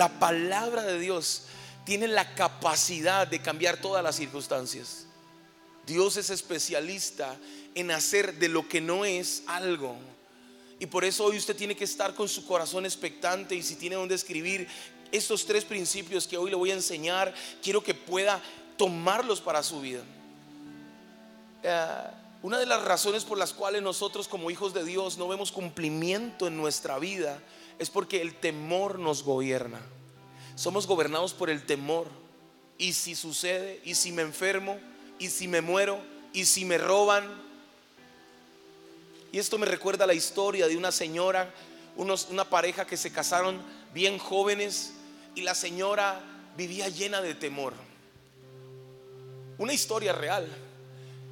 [0.00, 1.42] La palabra de Dios
[1.84, 5.06] tiene la capacidad de cambiar todas las circunstancias.
[5.88, 7.36] Dios es especialista
[7.74, 9.96] en hacer de lo que no es algo.
[10.78, 13.96] Y por eso hoy usted tiene que estar con su corazón expectante y si tiene
[13.96, 14.68] donde escribir
[15.10, 18.40] estos tres principios que hoy le voy a enseñar, quiero que pueda
[18.76, 20.04] tomarlos para su vida.
[21.64, 21.86] Eh,
[22.44, 26.46] una de las razones por las cuales nosotros como hijos de Dios no vemos cumplimiento
[26.46, 27.40] en nuestra vida
[27.78, 29.80] es porque el temor nos gobierna.
[30.56, 32.08] Somos gobernados por el temor.
[32.76, 34.78] Y si sucede, y si me enfermo,
[35.18, 36.00] y si me muero,
[36.32, 37.24] y si me roban.
[39.32, 41.52] Y esto me recuerda la historia de una señora,
[41.96, 43.60] una pareja que se casaron
[43.92, 44.94] bien jóvenes
[45.34, 46.20] y la señora
[46.56, 47.74] vivía llena de temor.
[49.58, 50.48] Una historia real.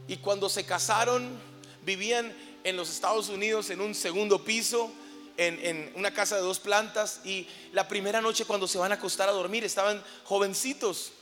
[0.08, 1.38] Y cuando se casaron,
[1.84, 2.32] vivían
[2.64, 4.90] en los Estados Unidos en un segundo piso
[5.36, 9.28] en, una casa de dos plantas y la primera noche cuando se van a acostar
[9.28, 11.12] a dormir estaban jovencitos.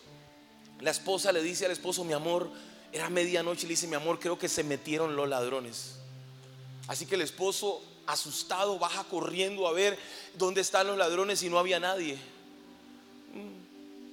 [0.81, 2.51] La esposa le dice al esposo, mi amor,
[2.93, 5.97] era medianoche, le dice, mi amor, creo que se metieron los ladrones.
[6.87, 9.99] Así que el esposo, asustado, baja corriendo a ver
[10.35, 12.19] dónde están los ladrones y no había nadie.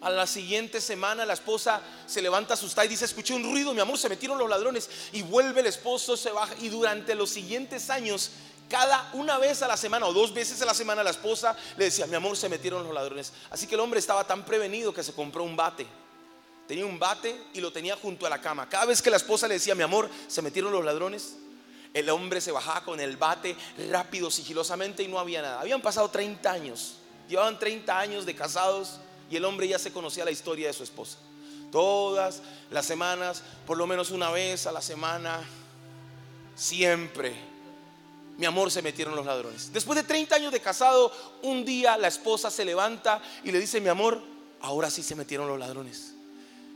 [0.02, 3.82] A la siguiente semana la esposa se levanta asustada y dice, escuché un ruido, mi
[3.82, 4.90] amor, se metieron los ladrones.
[5.12, 6.56] Y vuelve el esposo, se baja.
[6.60, 8.32] Y durante los siguientes años
[8.72, 11.86] cada una vez a la semana o dos veces a la semana la esposa le
[11.86, 13.34] decía, mi amor, se metieron los ladrones.
[13.50, 15.86] Así que el hombre estaba tan prevenido que se compró un bate.
[16.70, 18.70] Tenía un bate y lo tenía junto a la cama.
[18.70, 21.36] Cada vez que la esposa le decía, mi amor, se metieron los ladrones,
[21.94, 23.58] el hombre se bajaba con el bate
[23.90, 25.60] rápido, sigilosamente y no había nada.
[25.60, 26.96] Habían pasado 30 años.
[27.28, 30.84] Llevaban 30 años de casados y el hombre ya se conocía la historia de su
[30.84, 31.18] esposa.
[31.74, 35.42] Todas las semanas, por lo menos una vez a la semana,
[36.56, 37.51] siempre
[38.38, 39.72] mi amor, se metieron los ladrones.
[39.72, 41.12] Después de 30 años de casado,
[41.44, 44.22] un día la esposa se levanta y le dice, mi amor,
[44.62, 46.14] ahora sí se metieron los ladrones.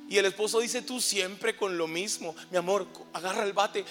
[0.07, 3.83] Y el esposo dice, tú siempre con lo mismo, mi amor, agarra el bate.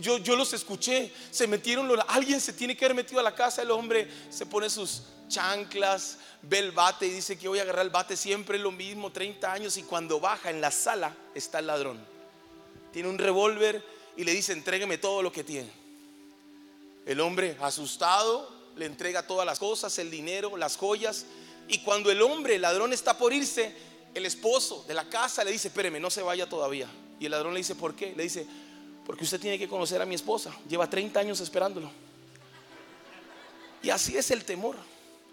[0.00, 1.98] Yo, yo los escuché, se metieron los...
[2.08, 6.18] Alguien se tiene que haber metido a la casa, el hombre se pone sus chanclas,
[6.42, 9.50] ve el bate y dice que voy a agarrar el bate, siempre lo mismo, 30
[9.50, 9.78] años.
[9.78, 12.04] Y cuando baja en la sala está el ladrón.
[12.92, 13.82] Tiene un revólver
[14.18, 15.81] y le dice, entrégueme todo lo que tiene.
[17.06, 21.26] El hombre asustado le entrega todas las cosas, el dinero, las joyas.
[21.68, 23.74] Y cuando el hombre, el ladrón está por irse,
[24.14, 26.88] el esposo de la casa le dice, espéreme, no se vaya todavía.
[27.18, 28.14] Y el ladrón le dice, ¿por qué?
[28.16, 28.46] Le dice,
[29.04, 30.52] porque usted tiene que conocer a mi esposa.
[30.68, 31.90] Lleva 30 años esperándolo.
[33.82, 34.76] Y así es el temor.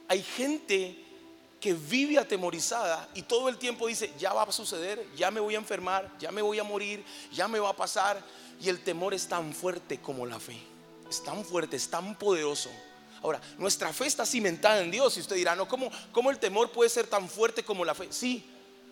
[0.07, 1.05] Hay gente
[1.61, 5.55] que vive atemorizada y todo el tiempo dice, ya va a suceder, ya me voy
[5.55, 8.23] a enfermar, ya me voy a morir, ya me va a pasar.
[8.59, 10.59] Y el temor es tan fuerte como la fe
[11.09, 12.69] es tan fuerte, es tan poderoso.
[13.21, 15.17] Ahora, nuestra fe está cimentada en Dios.
[15.17, 18.07] Y usted dirá, no, ¿cómo, ¿cómo, el temor puede ser tan fuerte como la fe?
[18.11, 18.45] Sí,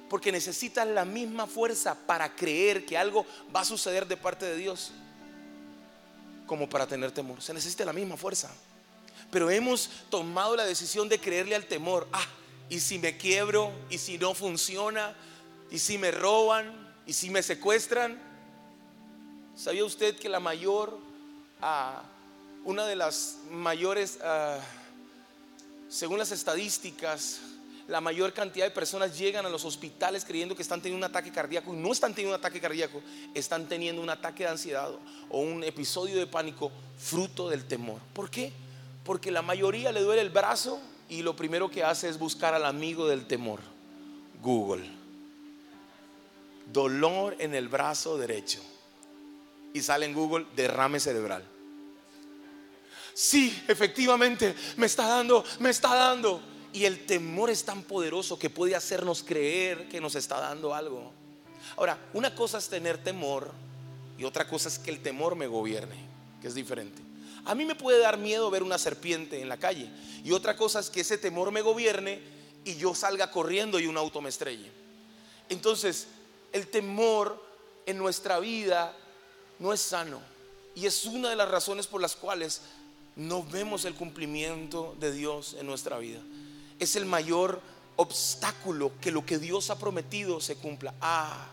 [0.09, 4.57] porque necesita la misma fuerza para creer que algo va a suceder de parte de
[4.57, 4.91] Dios
[6.45, 7.41] como para tener temor.
[7.41, 8.49] Se necesita la misma fuerza.
[9.29, 12.07] Pero hemos tomado la decisión de creerle al temor.
[12.13, 12.25] Ah,
[12.69, 15.15] y si me quiebro, y si no funciona,
[15.69, 18.17] y si me roban, y si me secuestran.
[19.55, 21.06] ¿Sabía usted que la mayor
[22.63, 24.59] una de las mayores, ah,
[25.89, 27.39] según las estadísticas,
[27.87, 31.31] la mayor cantidad de personas llegan a los hospitales creyendo que están teniendo un ataque
[31.31, 33.01] cardíaco y no están teniendo un ataque cardíaco,
[33.33, 34.91] están teniendo un ataque de ansiedad
[35.29, 38.01] o un episodio de pánico fruto del temor.
[38.13, 38.51] ¿Por qué?
[39.05, 42.65] Porque la mayoría le duele el brazo y lo primero que hace es buscar al
[42.65, 43.61] amigo del temor,
[44.41, 44.85] Google.
[46.73, 48.61] Dolor en el brazo derecho
[49.73, 51.43] y sale en Google derrame cerebral.
[53.13, 56.39] Sí, efectivamente, me está dando, me está dando.
[56.71, 61.11] Y el temor es tan poderoso que puede hacernos creer que nos está dando algo.
[61.75, 63.51] Ahora, una cosa es tener temor
[64.17, 65.95] y otra cosa es que el temor me gobierne,
[66.41, 67.01] que es diferente.
[67.45, 69.89] A mí me puede dar miedo ver una serpiente en la calle
[70.23, 72.19] y otra cosa es que ese temor me gobierne
[72.65, 74.71] y yo salga corriendo y un auto me estrelle.
[75.49, 76.07] Entonces,
[76.51, 77.43] el temor
[77.85, 78.95] en nuestra vida
[79.59, 80.19] no es sano.
[80.75, 82.61] Y es una de las razones por las cuales
[83.15, 86.19] no vemos el cumplimiento de Dios en nuestra vida.
[86.79, 87.61] Es el mayor
[87.95, 90.93] obstáculo que lo que Dios ha prometido se cumpla.
[91.01, 91.47] Ah,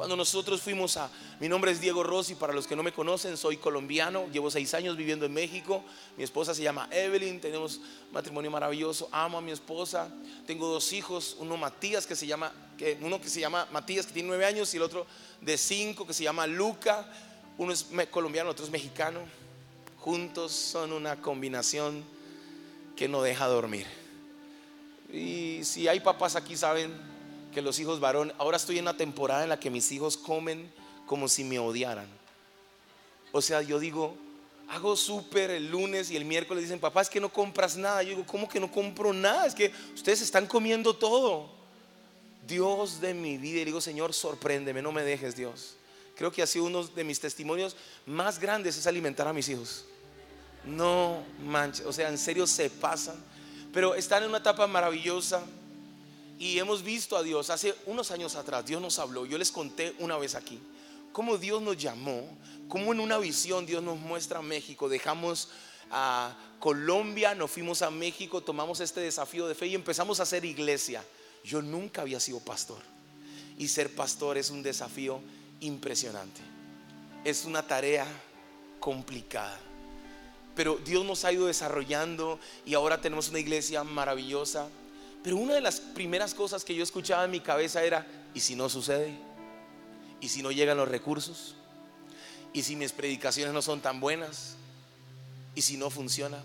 [0.00, 1.10] cuando nosotros fuimos a,
[1.40, 4.72] mi nombre es Diego Rossi, para los que no me conocen, soy colombiano, llevo seis
[4.72, 5.84] años viviendo en México,
[6.16, 10.08] mi esposa se llama Evelyn, tenemos matrimonio maravilloso, amo a mi esposa,
[10.46, 14.14] tengo dos hijos, uno Matías que se llama, que, uno que se llama Matías que
[14.14, 15.06] tiene nueve años y el otro
[15.42, 17.06] de cinco que se llama Luca
[17.60, 19.20] uno es colombiano, otro es mexicano.
[19.98, 22.02] Juntos son una combinación
[22.96, 23.86] que no deja dormir.
[25.12, 26.90] Y si hay papás aquí saben
[27.52, 30.72] que los hijos varón, ahora estoy en una temporada en la que mis hijos comen
[31.04, 32.08] como si me odiaran.
[33.30, 34.16] O sea, yo digo,
[34.70, 38.02] hago súper el lunes y el miércoles dicen, papá, es que no compras nada.
[38.02, 39.44] Yo digo, ¿cómo que no compro nada?
[39.44, 41.50] Es que ustedes están comiendo todo.
[42.48, 45.76] Dios de mi vida, y digo, Señor, sorpréndeme, no me dejes, Dios.
[46.20, 47.74] Creo que ha sido uno de mis testimonios
[48.04, 49.86] más grandes es alimentar a mis hijos.
[50.66, 53.16] No manches, o sea, en serio se pasan.
[53.72, 55.42] Pero están en una etapa maravillosa
[56.38, 57.48] y hemos visto a Dios.
[57.48, 60.58] Hace unos años atrás Dios nos habló, yo les conté una vez aquí,
[61.10, 62.28] cómo Dios nos llamó,
[62.68, 64.90] cómo en una visión Dios nos muestra México.
[64.90, 65.48] Dejamos
[65.90, 70.44] a Colombia, nos fuimos a México, tomamos este desafío de fe y empezamos a hacer
[70.44, 71.02] iglesia.
[71.44, 72.82] Yo nunca había sido pastor
[73.56, 75.22] y ser pastor es un desafío
[75.60, 76.40] impresionante.
[77.24, 78.06] Es una tarea
[78.78, 79.58] complicada.
[80.54, 84.68] Pero Dios nos ha ido desarrollando y ahora tenemos una iglesia maravillosa.
[85.22, 88.56] Pero una de las primeras cosas que yo escuchaba en mi cabeza era, ¿y si
[88.56, 89.14] no sucede?
[90.20, 91.54] ¿Y si no llegan los recursos?
[92.52, 94.56] ¿Y si mis predicaciones no son tan buenas?
[95.54, 96.42] ¿Y si no funciona?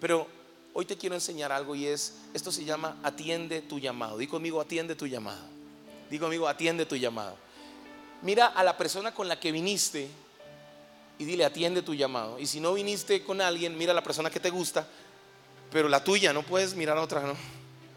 [0.00, 0.26] Pero
[0.72, 4.18] hoy te quiero enseñar algo y es, esto se llama atiende tu llamado.
[4.18, 5.44] Di conmigo, atiende tu llamado.
[6.10, 7.43] Di conmigo, atiende tu llamado.
[8.24, 10.08] Mira a la persona con la que viniste
[11.18, 12.38] y dile, atiende tu llamado.
[12.38, 14.88] Y si no viniste con alguien, mira a la persona que te gusta,
[15.70, 17.36] pero la tuya, no puedes mirar a otra, ¿no?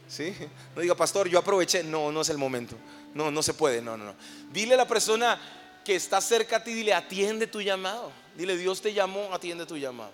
[0.10, 0.36] ¿Sí?
[0.76, 1.82] No diga, pastor, yo aproveché.
[1.82, 2.76] No, no es el momento.
[3.14, 3.82] No, no se puede.
[3.82, 4.16] No, no, no.
[4.52, 5.40] Dile a la persona
[5.86, 8.12] que está cerca a ti, dile, atiende tu llamado.
[8.36, 10.12] Dile, Dios te llamó, atiende tu llamado.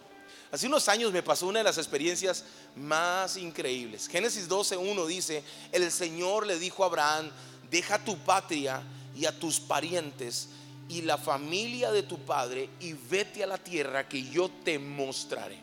[0.52, 2.46] Hace unos años me pasó una de las experiencias
[2.76, 4.08] más increíbles.
[4.08, 7.32] Génesis 12.1 dice, el Señor le dijo a Abraham,
[7.72, 8.84] deja tu patria
[9.16, 10.50] y a tus parientes
[10.90, 15.58] y la familia de tu padre y vete a la tierra que yo te mostraré.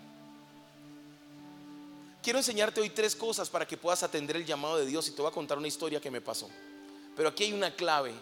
[2.22, 5.22] Quiero enseñarte hoy tres cosas para que puedas atender el llamado de Dios y te
[5.22, 6.50] voy a contar una historia que me pasó.
[7.16, 8.12] Pero aquí hay una clave.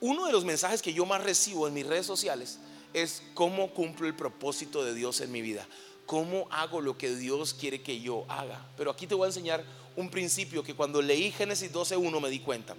[0.00, 2.58] Uno de los mensajes que yo más recibo en mis redes sociales
[2.94, 5.66] es cómo cumplo el propósito de Dios en mi vida.
[6.06, 8.66] Cómo hago lo que Dios quiere que yo haga.
[8.76, 9.64] Pero aquí te voy a enseñar
[9.96, 12.74] un principio que cuando leí Génesis 12.1 me di cuenta.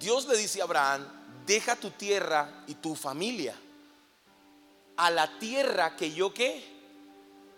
[0.00, 1.06] Dios le dice a Abraham,
[1.46, 3.54] deja tu tierra y tu familia
[5.00, 6.62] a la tierra que yo qué.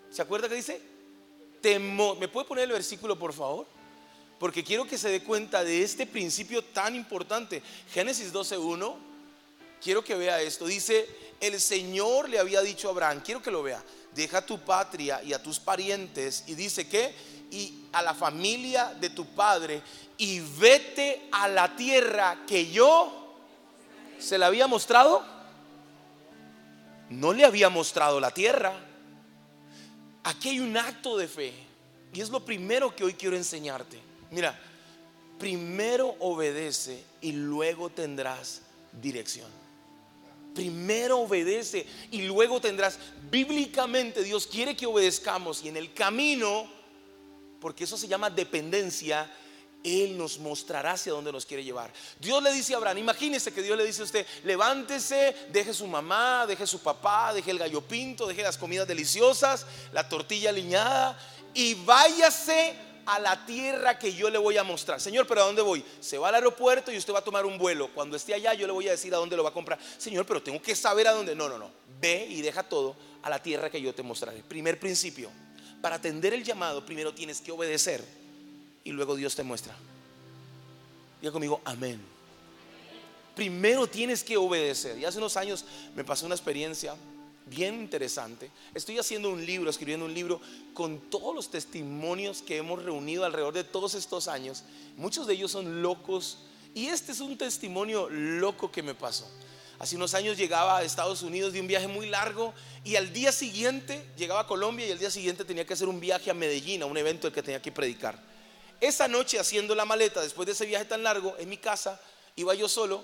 [0.09, 0.81] ¿Se acuerda que dice?
[1.61, 3.65] ¿Me puede poner el versículo, por favor?
[4.39, 7.61] Porque quiero que se dé cuenta de este principio tan importante.
[7.91, 8.95] Génesis 12.1,
[9.81, 10.65] quiero que vea esto.
[10.65, 11.05] Dice,
[11.41, 13.83] el Señor le había dicho a Abraham, quiero que lo vea,
[14.15, 16.45] deja tu patria y a tus parientes.
[16.47, 17.13] Y dice que,
[17.51, 19.81] y a la familia de tu padre
[20.23, 23.35] y vete a la tierra que yo
[24.17, 25.21] se la había mostrado.
[27.09, 28.73] No le había mostrado la tierra.
[30.23, 31.53] Aquí hay un acto de fe.
[32.13, 33.99] Y es lo primero que hoy quiero enseñarte.
[34.31, 34.57] Mira,
[35.37, 38.61] primero obedece y luego tendrás
[38.93, 39.51] dirección.
[40.55, 42.97] Primero obedece y luego tendrás.
[43.29, 46.65] Bíblicamente Dios quiere que obedezcamos y en el camino,
[47.59, 49.29] porque eso se llama dependencia,
[49.83, 51.91] él nos mostrará hacia dónde nos quiere llevar.
[52.19, 55.85] Dios le dice a Abraham, imagínese que Dios le dice a usted, levántese, deje su
[55.87, 61.19] mamá, deje su papá, deje el gallo pinto, deje las comidas deliciosas, la tortilla aliñada
[61.53, 62.75] y váyase
[63.05, 65.01] a la tierra que yo le voy a mostrar.
[65.01, 65.83] Señor, pero ¿a dónde voy?
[65.99, 67.89] Se va al aeropuerto y usted va a tomar un vuelo.
[67.93, 69.77] Cuando esté allá yo le voy a decir a dónde lo va a comprar.
[69.97, 71.35] Señor, pero tengo que saber a dónde.
[71.35, 71.69] No, no, no.
[71.99, 74.41] Ve y deja todo a la tierra que yo te mostraré.
[74.43, 75.29] Primer principio.
[75.81, 78.22] Para atender el llamado, primero tienes que obedecer
[78.83, 79.75] y luego Dios te muestra.
[81.21, 82.01] Diga conmigo, amén.
[83.35, 84.97] Primero tienes que obedecer.
[84.97, 86.95] Y hace unos años me pasó una experiencia
[87.45, 88.51] bien interesante.
[88.73, 90.39] Estoy haciendo un libro, escribiendo un libro
[90.73, 94.63] con todos los testimonios que hemos reunido alrededor de todos estos años.
[94.97, 96.39] Muchos de ellos son locos.
[96.75, 99.27] Y este es un testimonio loco que me pasó.
[99.79, 103.31] Hace unos años llegaba a Estados Unidos de un viaje muy largo y al día
[103.31, 106.83] siguiente llegaba a Colombia y al día siguiente tenía que hacer un viaje a Medellín,
[106.83, 108.32] a un evento el que tenía que predicar.
[108.83, 112.01] Esa noche haciendo la maleta, después de ese viaje tan largo, en mi casa,
[112.35, 113.01] iba yo solo,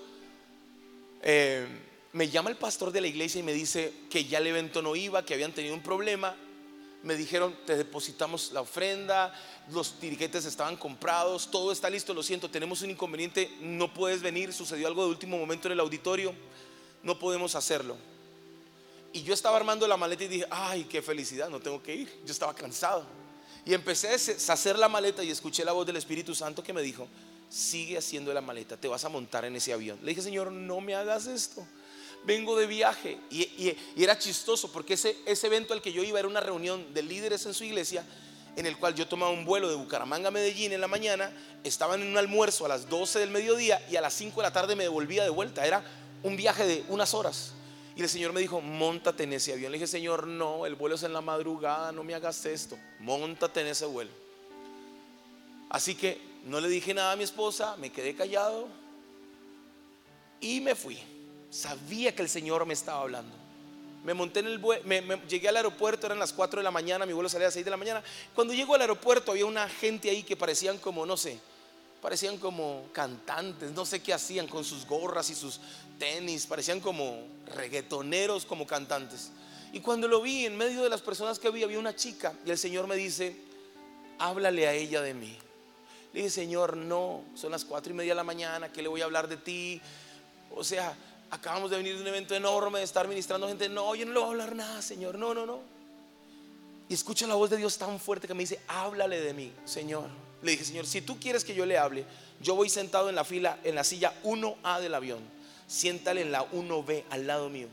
[1.21, 1.65] eh,
[2.11, 4.97] me llama el pastor de la iglesia y me dice que ya el evento no
[4.97, 6.35] iba, que habían tenido un problema.
[7.03, 9.33] Me dijeron, te depositamos la ofrenda,
[9.71, 14.51] los tiriquetes estaban comprados, todo está listo, lo siento, tenemos un inconveniente, no puedes venir,
[14.51, 16.35] sucedió algo de último momento en el auditorio,
[17.03, 17.95] no podemos hacerlo.
[19.13, 22.21] Y yo estaba armando la maleta y dije, ay, qué felicidad, no tengo que ir,
[22.25, 23.18] yo estaba cansado.
[23.65, 26.81] Y empecé a hacer la maleta y escuché la voz del Espíritu Santo que me
[26.81, 27.07] dijo,
[27.49, 29.99] sigue haciendo la maleta, te vas a montar en ese avión.
[30.01, 31.65] Le dije, Señor, no me hagas esto.
[32.25, 33.17] Vengo de viaje.
[33.29, 37.45] Y, era chistoso porque ese, evento al que yo iba era una reunión de líderes
[37.45, 38.05] en su iglesia
[38.55, 41.31] en el cual yo tomaba un vuelo de Bucaramanga a Medellín en la mañana,
[41.63, 44.51] estaban en un almuerzo a las 12 del mediodía y a las 5 de la
[44.51, 45.65] tarde me devolvía de vuelta.
[45.65, 45.83] Era
[46.23, 47.53] un viaje de unas horas.
[47.99, 49.73] Y el Señor me dijo, montate en ese avión.
[49.73, 52.79] Le dije, Señor, no, el vuelo es en la madrugada, no me hagas esto.
[53.01, 54.09] Montate en ese vuelo.
[55.69, 58.69] Así que no le dije nada a mi esposa, me quedé callado
[60.39, 60.97] y me fui.
[61.49, 63.35] Sabía que el Señor me estaba hablando.
[64.05, 67.05] Me monté en el vuelo, me, llegué al aeropuerto, eran las 4 de la mañana,
[67.05, 68.01] mi vuelo salía a las 6 de la mañana.
[68.33, 71.37] Cuando llego al aeropuerto había una gente ahí que parecían como, no sé,
[72.01, 75.59] parecían como cantantes, no sé qué hacían con sus gorras y sus
[75.97, 77.23] tenis, parecían como
[77.55, 79.31] reggaetoneros, como cantantes.
[79.71, 82.51] Y cuando lo vi, en medio de las personas que vi, había una chica y
[82.51, 83.35] el Señor me dice,
[84.17, 85.37] háblale a ella de mí.
[86.13, 89.01] Le dije, Señor, no, son las cuatro y media de la mañana, ¿qué le voy
[89.01, 89.79] a hablar de ti?
[90.51, 90.95] O sea,
[91.29, 93.69] acabamos de venir de un evento enorme, de estar ministrando gente.
[93.69, 95.17] No, yo no le voy a hablar nada, Señor.
[95.17, 95.59] No, no, no.
[96.87, 100.09] Y escucha la voz de Dios tan fuerte que me dice, háblale de mí, Señor.
[100.41, 102.05] Le dije, Señor, si tú quieres que yo le hable,
[102.41, 105.19] yo voy sentado en la fila, en la silla 1A del avión.
[105.67, 107.67] Siéntale en la 1B al lado mío.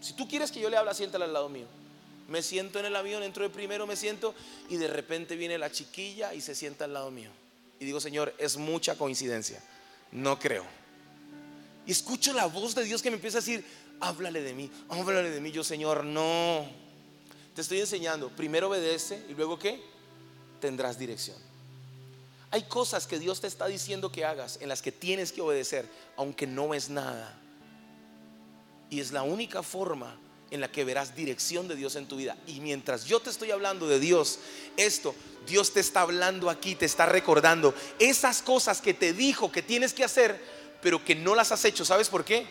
[0.00, 1.66] Si tú quieres que yo le hable, siéntale al lado mío.
[2.28, 4.34] Me siento en el avión, entro de primero, me siento
[4.68, 7.30] y de repente viene la chiquilla y se sienta al lado mío.
[7.80, 9.62] Y digo, Señor, es mucha coincidencia.
[10.12, 10.64] No creo.
[11.86, 13.64] Y escucho la voz de Dios que me empieza a decir,
[14.00, 15.50] háblale de mí, háblale de mí.
[15.50, 16.66] Yo, Señor, no.
[17.54, 18.28] Te estoy enseñando.
[18.28, 19.82] Primero obedece y luego qué?
[20.60, 21.47] Tendrás dirección.
[22.50, 25.86] Hay cosas que Dios te está diciendo que hagas en las que tienes que obedecer,
[26.16, 27.38] aunque no ves nada.
[28.90, 30.18] Y es la única forma
[30.50, 32.36] en la que verás dirección de Dios en tu vida.
[32.46, 34.38] Y mientras yo te estoy hablando de Dios,
[34.78, 35.14] esto,
[35.46, 39.92] Dios te está hablando aquí, te está recordando esas cosas que te dijo que tienes
[39.92, 41.84] que hacer pero que no las has hecho.
[41.84, 42.46] ¿Sabes por qué?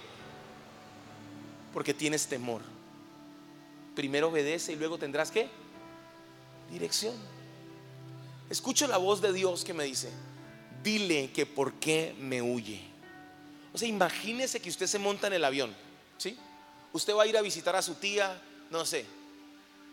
[1.74, 2.62] Porque tienes temor.
[3.96, 5.48] Primero obedece y luego tendrás que
[6.72, 7.16] dirección.
[8.50, 10.10] Escucho la voz de Dios que me dice,
[10.84, 12.82] dile que por qué me huye.
[13.74, 15.76] O sea, imagínese que usted se monta en el avión,
[16.18, 16.38] ¿sí?
[16.94, 19.06] Usted va a ir a visitar a su tía, no sé,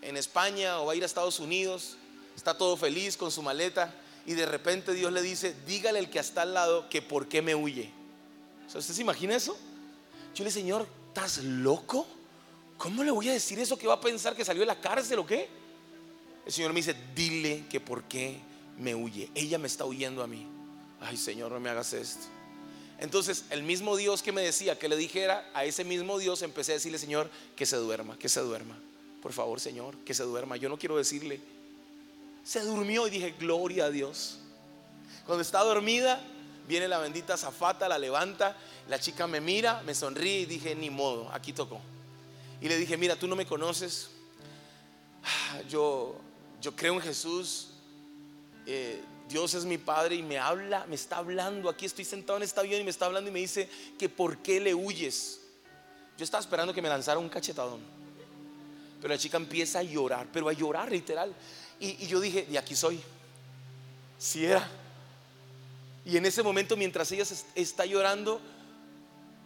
[0.03, 1.97] en España o va a ir a Estados Unidos,
[2.37, 3.93] está todo feliz con su maleta
[4.27, 7.43] y de repente Dios le dice, dígale el que está al lado que por qué
[7.43, 7.91] me huye.
[8.67, 9.57] ¿Usted se imagina eso?
[10.35, 12.07] Yo le dije, Señor, ¿estás loco?
[12.79, 15.19] ¿Cómo le voy a decir eso que va a pensar que salió de la cárcel
[15.19, 15.49] o qué?
[16.47, 18.39] El Señor me dice, dile que por qué
[18.79, 19.31] me huye.
[19.35, 20.47] Ella me está huyendo a mí.
[21.01, 22.27] Ay, Señor, no me hagas esto.
[22.99, 26.73] Entonces, el mismo Dios que me decía que le dijera, a ese mismo Dios empecé
[26.73, 28.79] a decirle, Señor, que se duerma, que se duerma.
[29.23, 30.57] Por favor, Señor, que se duerma.
[30.57, 31.41] Yo no quiero decirle.
[32.45, 34.39] Se durmió y dije, gloria a Dios.
[35.27, 36.23] Cuando está dormida,
[36.67, 38.57] Viene la bendita zafata, la levanta,
[38.89, 41.81] la chica me mira, me sonríe y dije, ni modo, aquí tocó.
[42.61, 44.09] Y le dije, mira, tú no me conoces,
[45.23, 46.17] ah, yo,
[46.65, 47.69] yo creo en Jesús,
[48.65, 52.43] eh, Dios es mi Padre y me habla, me está hablando, aquí estoy sentado en
[52.43, 53.69] esta avión y me está hablando y me dice
[53.99, 55.41] que por qué le huyes.
[56.17, 57.81] Yo estaba esperando que me lanzara un cachetadón.
[58.99, 61.35] Pero la chica empieza a llorar, pero a llorar literal.
[61.79, 62.99] Y, y yo dije, de aquí soy.
[64.19, 64.67] Si era.
[66.07, 68.41] Y en ese momento, mientras ella está llorando,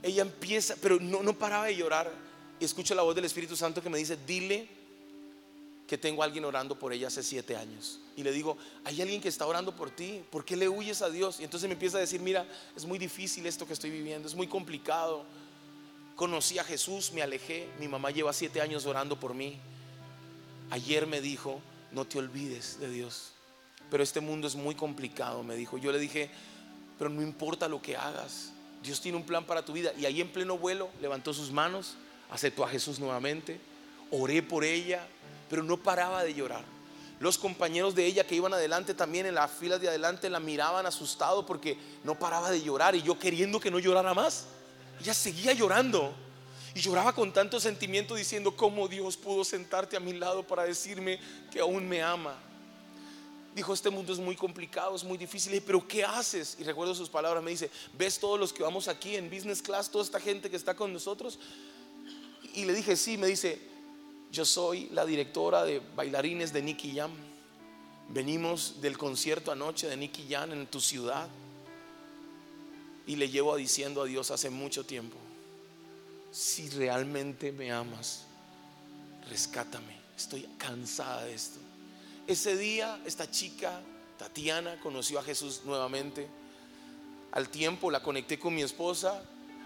[0.05, 2.13] ella empieza, pero no, no paraba de llorar.
[2.61, 4.78] Y escucho la voz del Espíritu Santo que me dice, dile
[5.89, 7.99] que tengo a alguien orando por ella hace siete años.
[8.15, 11.11] Y le digo, hay alguien que está orando por ti, ¿por qué le huyes a
[11.11, 11.41] Dios?
[11.41, 14.35] Y entonces me empieza a decir, mira, es muy difícil esto que estoy viviendo, es
[14.37, 15.25] muy complicado.
[16.15, 19.59] Conocí a Jesús, me alejé, mi mamá lleva siete años orando por mí.
[20.71, 23.33] Ayer me dijo, no te olvides de Dios
[23.91, 25.79] pero este mundo es muy complicado, me dijo.
[25.79, 26.31] Yo le dije,
[26.99, 28.53] pero no importa lo que hagas,
[28.83, 29.93] Dios tiene un plan para tu vida.
[29.99, 31.95] Y ahí en pleno vuelo levantó sus manos,
[32.31, 33.61] aceptó a Jesús nuevamente,
[34.11, 35.07] oré por ella,
[35.49, 36.65] pero no paraba de llorar.
[37.21, 40.87] Los compañeros de ella que iban adelante también en las filas de adelante la miraban
[40.87, 44.47] asustado porque no paraba de llorar y yo queriendo que no llorara más.
[45.01, 46.13] Ella seguía llorando
[46.75, 51.19] y lloraba con tanto sentimiento diciendo cómo Dios pudo sentarte a mi lado para decirme
[51.51, 52.37] que aún me ama
[53.59, 55.61] dijo, este mundo es muy complicado, es muy difícil.
[55.67, 56.57] pero ¿qué haces?
[56.59, 59.91] Y recuerdo sus palabras, me dice, ¿ves todos los que vamos aquí en business class,
[59.91, 61.39] toda esta gente que está con nosotros?
[62.55, 63.61] Y le dije, sí, me dice,
[64.31, 67.11] yo soy la directora de bailarines de Nicky Jam.
[68.11, 71.29] Venimos del concierto anoche de Nicky Jam en tu ciudad.
[73.07, 75.17] Y le llevo diciendo a Dios hace mucho tiempo,
[76.31, 78.25] si realmente me amas,
[79.31, 79.97] rescátame.
[80.15, 81.59] Estoy cansada de esto.
[82.27, 83.81] Ese día esta chica,
[84.19, 86.29] Tatiana, conoció a Jesús nuevamente.
[87.33, 89.23] Al tiempo la conecté con mi esposa,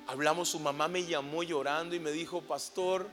[0.06, 3.08] hablamos, su mamá me llamó llorando y me dijo, pastor,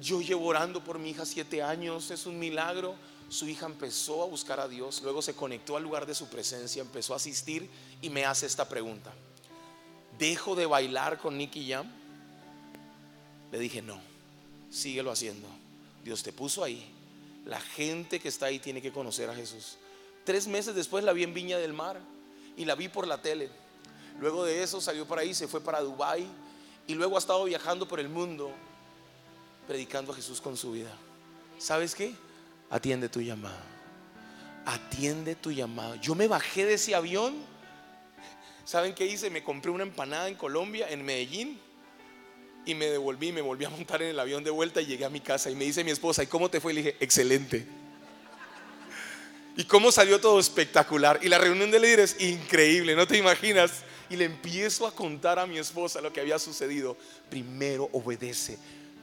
[0.00, 2.94] yo llevo orando por mi hija siete años, es un milagro.
[3.28, 6.80] su hija empezó a buscar a Dios, luego se conectó al lugar de su presencia,
[6.80, 7.68] empezó a asistir
[8.00, 9.12] y me hace esta pregunta.
[10.18, 11.86] ¿Dejo de bailar con Nicky Jam?
[13.52, 14.00] Le dije, no,
[14.70, 15.46] síguelo haciendo.
[16.04, 16.90] Dios te puso ahí.
[17.44, 19.76] La gente que está ahí tiene que conocer a Jesús.
[20.24, 22.00] Tres meses después la vi en Viña del Mar
[22.56, 23.50] y la vi por la tele.
[24.20, 26.26] Luego de eso salió para ahí, se fue para Dubai
[26.86, 28.52] y luego ha estado viajando por el mundo
[29.68, 30.90] predicando a Jesús con su vida.
[31.58, 32.14] ¿Sabes qué?
[32.70, 33.58] Atiende tu llamado.
[34.64, 35.94] Atiende tu llamado.
[35.96, 37.36] Yo me bajé de ese avión.
[38.64, 39.28] ¿Saben qué hice?
[39.28, 41.60] Me compré una empanada en Colombia, en Medellín.
[42.64, 45.10] Y me devolví, me volví a montar en el avión de vuelta y llegué a
[45.10, 45.50] mi casa.
[45.50, 46.72] Y me dice mi esposa, ¿y cómo te fue?
[46.72, 47.66] Y le dije, excelente.
[49.54, 51.20] ¿Y cómo salió todo espectacular?
[51.22, 53.82] Y la reunión de líderes, increíble, no te imaginas.
[54.08, 56.96] Y le empiezo a contar a mi esposa lo que había sucedido.
[57.28, 58.58] Primero obedece,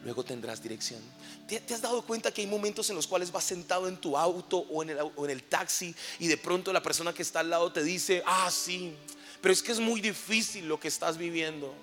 [0.05, 1.01] luego tendrás dirección.
[1.47, 4.59] ¿Te, has dado cuenta que hay momentos en los cuales vas sentado en tu auto
[4.59, 7.50] o en, el, o en el taxi y de pronto la persona que está al
[7.50, 8.95] lado te dice, ah, sí,
[9.41, 11.74] pero es que es muy difícil lo que estás viviendo,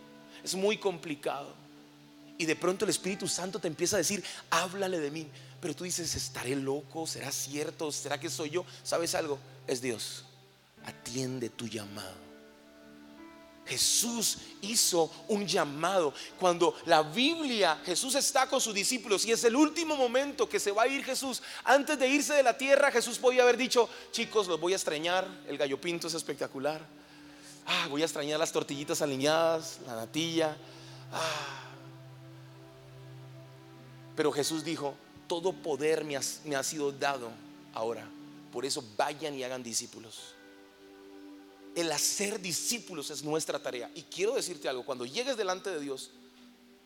[0.43, 1.53] es muy complicado.
[2.39, 5.29] Y de pronto el Espíritu Santo te empieza a decir, háblale de mí.
[5.61, 7.07] Pero tú dices, ¿estaré loco?
[7.07, 7.93] ¿Será cierto?
[7.93, 8.65] ¿Será que soy yo?
[8.83, 9.39] ¿Sabes algo?
[9.67, 10.25] Es Dios.
[10.85, 12.32] Atiende tu llamado.
[13.67, 16.13] Jesús hizo un llamado.
[16.39, 20.73] Cuando la Biblia, Jesús está con sus discípulos y es el último momento que se
[20.73, 21.43] va a ir Jesús.
[21.65, 25.27] Antes de irse de la tierra, Jesús podía haber dicho, chicos, los voy a extrañar.
[25.47, 26.81] El gallo pinto es espectacular.
[27.67, 30.57] Ah, voy a extrañar las tortillitas alineadas, la natilla.
[31.13, 31.61] Ah.
[34.17, 34.95] Pero Jesús dijo,
[35.29, 37.31] todo poder me ha sido dado
[37.73, 38.07] ahora.
[38.53, 40.35] Por eso vayan y hagan discípulos
[41.75, 43.91] el hacer discípulos es nuestra tarea.
[43.95, 46.11] Y quiero decirte algo, cuando llegues delante de Dios,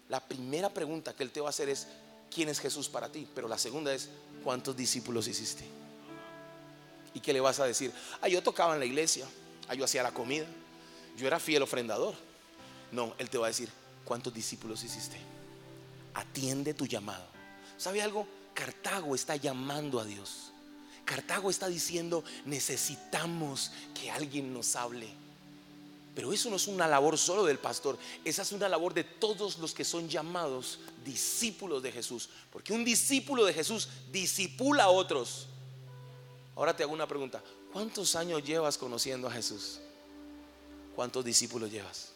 [0.08, 1.88] la primera pregunta que Él te va a hacer es,
[2.32, 3.26] ¿quién es Jesús para ti?
[3.34, 4.08] Pero la segunda es,
[4.44, 5.64] ¿cuántos discípulos hiciste?
[7.14, 7.92] ¿Y qué le vas a decir?
[8.20, 9.26] Ah, yo tocaba en la iglesia,
[9.68, 10.46] ah, yo hacía la comida,
[11.16, 12.14] yo era fiel ofrendador.
[12.92, 13.68] No, Él te va a decir,
[14.04, 15.16] ¿cuántos discípulos hiciste?
[16.14, 17.26] Atiende tu llamado.
[17.76, 18.26] ¿Sabe algo?
[18.54, 20.52] Cartago está llamando a Dios.
[21.06, 25.08] Cartago está diciendo, necesitamos que alguien nos hable.
[26.16, 29.58] Pero eso no es una labor solo del pastor, esa es una labor de todos
[29.58, 32.28] los que son llamados discípulos de Jesús.
[32.50, 35.46] Porque un discípulo de Jesús disipula a otros.
[36.56, 37.42] Ahora te hago una pregunta,
[37.72, 39.78] ¿cuántos años llevas conociendo a Jesús?
[40.96, 42.12] ¿Cuántos discípulos llevas?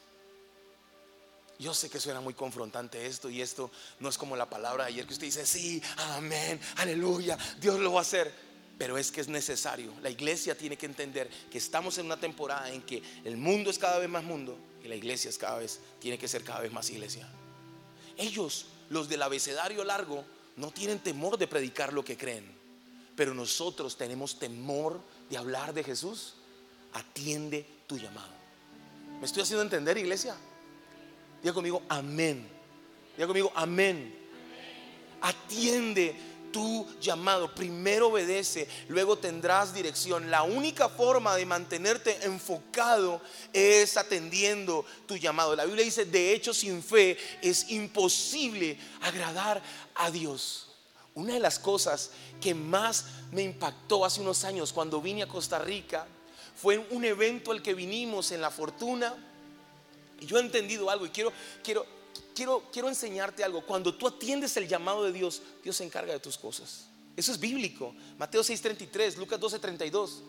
[1.60, 4.92] Yo sé que suena muy confrontante esto y esto no es como la palabra de
[4.92, 8.49] ayer que usted dice, sí, amén, aleluya, Dios lo va a hacer
[8.80, 9.92] pero es que es necesario.
[10.00, 13.78] La iglesia tiene que entender que estamos en una temporada en que el mundo es
[13.78, 16.72] cada vez más mundo y la iglesia es cada vez, tiene que ser cada vez
[16.72, 17.28] más iglesia.
[18.16, 20.24] Ellos, los del abecedario largo,
[20.56, 22.50] no tienen temor de predicar lo que creen,
[23.16, 26.36] pero nosotros tenemos temor de hablar de Jesús.
[26.94, 28.32] Atiende tu llamado.
[29.20, 30.34] ¿Me estoy haciendo entender, iglesia?
[31.42, 32.48] Diga conmigo, amén.
[33.14, 34.14] Diga conmigo, amén.
[35.20, 37.54] Atiende tu llamado.
[37.54, 40.30] Primero obedece, luego tendrás dirección.
[40.30, 43.20] La única forma de mantenerte enfocado
[43.52, 45.56] es atendiendo tu llamado.
[45.56, 49.62] La Biblia dice, de hecho, sin fe es imposible agradar
[49.94, 50.68] a Dios.
[51.14, 52.10] Una de las cosas
[52.40, 56.06] que más me impactó hace unos años cuando vine a Costa Rica
[56.54, 59.14] fue un evento al que vinimos en La Fortuna.
[60.20, 61.32] Y yo he entendido algo y quiero,
[61.64, 61.86] quiero,
[62.34, 63.64] quiero, enseñarte algo.
[63.64, 66.86] Cuando tú atiendes el llamado de Dios, Dios se encarga de tus cosas.
[67.16, 67.94] Eso es bíblico.
[68.18, 70.22] Mateo 6:33, Lucas 12:32.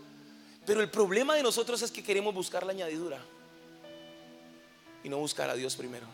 [0.65, 3.23] Pero el problema de nosotros es que queremos buscar la añadidura
[5.03, 6.05] y no buscar a Dios primero.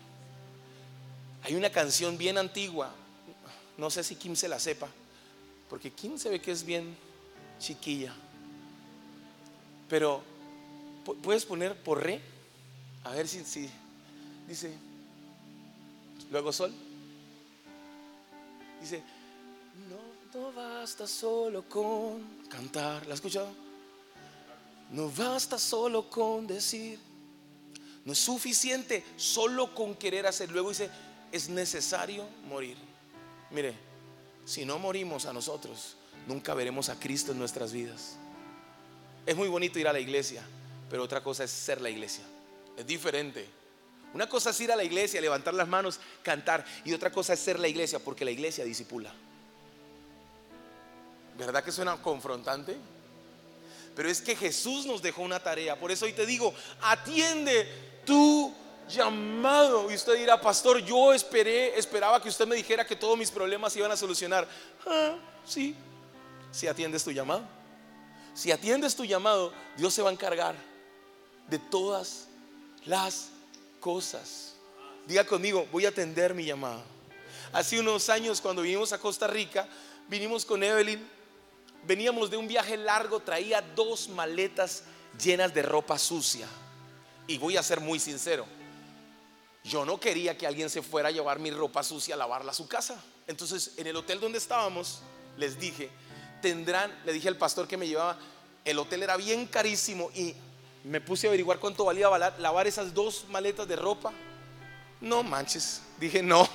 [1.44, 2.94] Hay una canción bien antigua,
[3.78, 4.88] no sé si Kim se la sepa,
[5.70, 6.96] porque Kim se ve que es bien
[7.60, 8.14] chiquilla.
[9.90, 10.24] Pero
[11.22, 12.22] puedes poner por re,
[13.04, 13.70] a ver si, si
[14.48, 14.74] dice,
[16.32, 16.74] Luego sol.
[18.82, 19.04] Dice,
[19.90, 23.06] no, basta solo con cantar.
[23.08, 23.50] ¿La has escuchado?
[24.92, 27.00] No basta solo con decir.
[28.06, 30.52] No es suficiente solo con querer hacer.
[30.52, 30.90] Luego dice,
[31.32, 32.78] es necesario morir.
[33.52, 33.74] Mire,
[34.46, 38.16] si no morimos a nosotros, nunca veremos a Cristo en nuestras vidas.
[39.26, 40.42] Es muy bonito ir a la iglesia,
[40.90, 42.24] pero otra cosa es ser la iglesia.
[42.78, 43.57] Es diferente.
[44.18, 46.66] Una cosa es ir a la iglesia, levantar las manos, cantar.
[46.84, 49.14] Y otra cosa es ser la iglesia, porque la iglesia disipula.
[51.38, 52.76] ¿Verdad que suena confrontante?
[53.96, 55.80] Pero es que Jesús nos dejó una tarea.
[55.80, 56.52] Por eso hoy te digo,
[56.82, 57.68] atiende
[58.08, 58.52] tu
[58.90, 59.92] llamado.
[59.92, 63.74] Y usted dirá, pastor, yo esperé, esperaba que usted me dijera que todos mis problemas
[63.74, 64.48] se iban a solucionar.
[64.88, 65.76] Ah, sí,
[66.52, 67.44] si atiendes tu llamado.
[68.34, 70.56] Si atiendes tu llamado, Dios se va a encargar
[71.52, 72.28] de todas
[72.84, 73.37] las
[73.80, 74.54] cosas.
[75.08, 76.84] Diga conmigo, voy a atender mi llamado.
[77.54, 79.68] Hace unos años cuando vinimos a Costa Rica,
[80.08, 81.08] vinimos con Evelyn,
[81.86, 84.84] veníamos de un viaje largo, traía dos maletas
[85.22, 86.48] llenas de ropa sucia.
[87.28, 88.46] Y voy a ser muy sincero,
[89.64, 92.56] yo no quería que alguien se fuera a llevar mi ropa sucia a lavarla a
[92.56, 93.04] su casa.
[93.28, 95.00] Entonces, en el hotel donde estábamos,
[95.38, 95.90] les dije,
[96.42, 98.18] tendrán, le dije al pastor que me llevaba,
[98.64, 100.36] el hotel era bien carísimo y
[100.88, 104.14] me puse a averiguar cuánto valía lavar esas dos maletas de ropa.
[105.02, 106.48] No manches, dije no.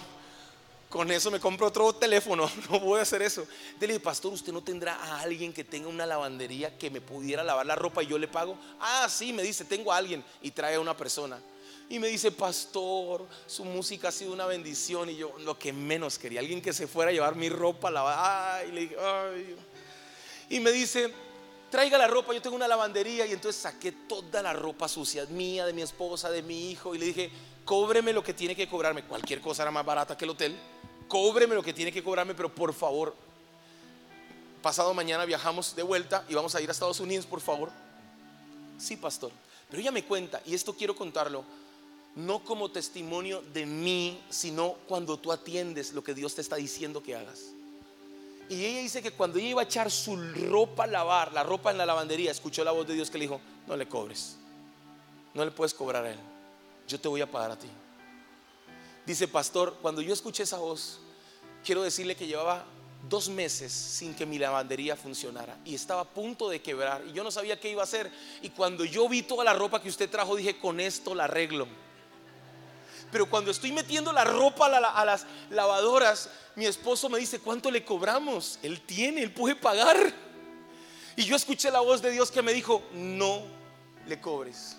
[0.88, 3.46] Con eso me compro otro teléfono, no voy a hacer eso.
[3.80, 7.42] Le dije, pastor, ¿usted no tendrá a alguien que tenga una lavandería que me pudiera
[7.42, 8.58] lavar la ropa y yo le pago?
[8.78, 11.40] Ah, sí, me dice, tengo a alguien y trae a una persona.
[11.88, 15.10] Y me dice, pastor, su música ha sido una bendición.
[15.10, 17.90] Y yo, lo que menos quería, alguien que se fuera a llevar mi ropa a
[17.90, 18.60] lavar.
[18.60, 19.56] Ay, le dije, ay.
[20.50, 21.12] Y me dice,
[21.72, 23.26] traiga la ropa, yo tengo una lavandería.
[23.26, 26.94] Y entonces saqué toda la ropa sucia, mía, de mi esposa, de mi hijo.
[26.94, 27.30] Y le dije,
[27.64, 29.02] cóbreme lo que tiene que cobrarme.
[29.02, 30.56] Cualquier cosa era más barata que el hotel.
[31.08, 33.16] Cóbreme lo que tiene que cobrarme, pero por favor,
[34.62, 37.70] pasado mañana viajamos de vuelta y vamos a ir a Estados Unidos, por favor.
[38.78, 39.32] Sí, pastor.
[39.68, 41.44] Pero ella me cuenta, y esto quiero contarlo
[42.14, 47.02] no como testimonio de mí, sino cuando tú atiendes lo que Dios te está diciendo
[47.02, 47.52] que hagas.
[48.52, 51.70] Y ella dice que cuando ella iba a echar su ropa a lavar, la ropa
[51.70, 54.36] en la lavandería, escuchó la voz de Dios que le dijo, no le cobres,
[55.32, 56.18] no le puedes cobrar a él,
[56.86, 57.68] yo te voy a pagar a ti.
[59.06, 61.00] Dice, pastor, cuando yo escuché esa voz,
[61.64, 62.66] quiero decirle que llevaba
[63.08, 67.24] dos meses sin que mi lavandería funcionara y estaba a punto de quebrar y yo
[67.24, 68.12] no sabía qué iba a hacer.
[68.42, 71.66] Y cuando yo vi toda la ropa que usted trajo, dije, con esto la arreglo.
[73.12, 77.84] Pero cuando estoy metiendo la ropa a, las lavadoras, mi esposo me dice, ¿cuánto le
[77.84, 78.58] cobramos?
[78.62, 80.14] Él tiene, él puede pagar.
[81.14, 83.42] Y yo escuché la voz de Dios que me dijo, no
[84.06, 84.78] le cobres.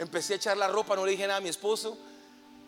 [0.00, 1.96] Empecé a echar la ropa, no le dije nada a mi esposo.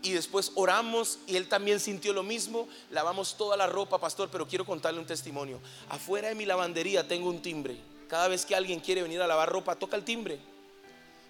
[0.02, 2.68] Y después oramos y él también sintió lo mismo.
[2.90, 5.58] Lavamos toda la ropa, pastor, pero quiero contarle un testimonio.
[5.88, 7.76] Afuera de mi lavandería tengo un timbre.
[8.08, 10.38] Cada vez que alguien quiere venir a lavar ropa, toca el timbre.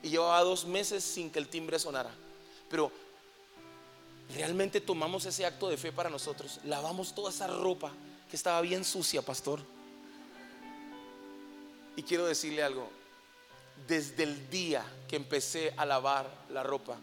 [0.03, 2.11] Y llevaba dos meses sin que el timbre sonara.
[2.69, 2.93] Pero
[4.35, 6.61] realmente tomamos ese acto de fe para nosotros.
[6.65, 7.93] Lavamos toda esa ropa
[8.29, 9.61] que estaba bien sucia, pastor.
[11.97, 12.91] Y quiero decirle algo.
[13.87, 16.97] Desde el día que empecé a lavar la ropa,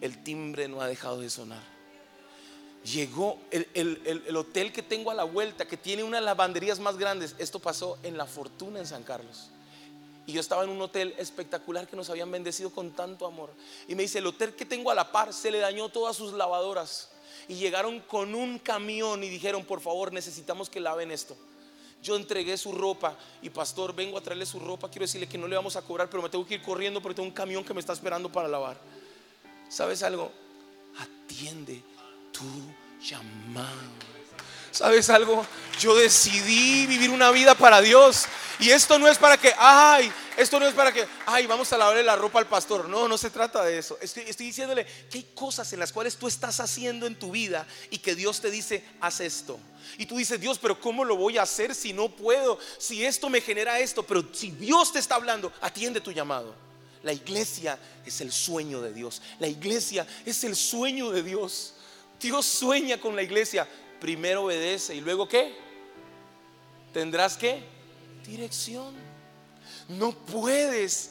[0.00, 1.62] el timbre no ha dejado de sonar.
[2.84, 6.96] Llegó el, hotel que tengo a la vuelta, que tiene una de las lavanderías más
[6.96, 7.34] grandes.
[7.38, 9.50] Esto pasó en La Fortuna, en San Carlos.
[10.28, 13.48] Y yo estaba en un hotel espectacular que nos habían bendecido con tanto amor.
[13.88, 16.34] Y me dice, el hotel que tengo a la par se le dañó todas sus
[16.34, 17.08] lavadoras.
[17.48, 21.34] Y llegaron con un camión y dijeron, por favor, necesitamos que laven esto.
[22.02, 24.90] Yo entregué su ropa y pastor, vengo a traerle su ropa.
[24.90, 27.16] Quiero decirle que no le vamos a cobrar, pero me tengo que ir corriendo porque
[27.16, 28.76] tengo un camión que me está esperando para lavar.
[29.70, 30.30] ¿Sabes algo?
[30.98, 31.82] Atiende
[32.32, 32.44] tu
[33.02, 34.17] llamado.
[34.78, 35.44] ¿Sabes algo?
[35.80, 38.26] Yo decidí vivir una vida para Dios.
[38.60, 41.78] Y esto no es para que, ay, esto no es para que, ay, vamos a
[41.78, 42.88] lavarle la ropa al pastor.
[42.88, 43.98] No, no se trata de eso.
[44.00, 47.98] Estoy, diciéndole que hay cosas en las cuales tú estás haciendo en tu vida y
[47.98, 49.58] que Dios te dice, haz esto.
[49.96, 52.60] Y tú dices, Dios, pero ¿cómo lo voy a hacer si no puedo?
[52.78, 54.04] Si esto me genera esto.
[54.04, 56.54] Pero si Dios te está hablando, atiende tu llamado.
[57.02, 59.22] La iglesia es el sueño de Dios.
[59.40, 61.74] La iglesia es el sueño de Dios.
[62.20, 63.66] Dios sueña con la iglesia.
[64.00, 65.56] Primero obedece y luego qué?
[66.92, 67.62] Tendrás que
[68.26, 68.94] dirección.
[69.88, 71.10] No puedes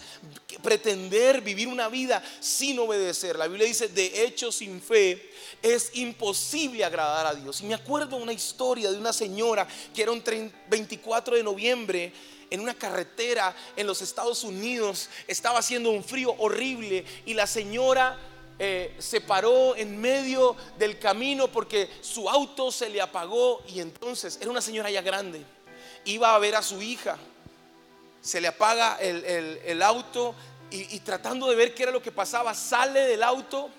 [0.62, 3.36] pretender vivir una vida sin obedecer.
[3.36, 7.62] La Biblia dice, de hecho, sin fe es imposible agradar a Dios.
[7.62, 10.24] Y me acuerdo una historia de una señora que era un
[10.70, 12.14] 24 de noviembre
[12.50, 15.10] en una carretera en los Estados Unidos.
[15.28, 18.18] Estaba haciendo un frío horrible y la señora
[18.60, 24.38] eh, se paró en medio del camino porque su auto se le apagó y entonces
[24.42, 25.46] era una señora ya grande
[26.08, 27.18] iba a ver a su hija.
[28.22, 30.34] Se le apaga el, auto
[30.72, 33.70] y, tratando de ver qué era lo que pasaba, sale del auto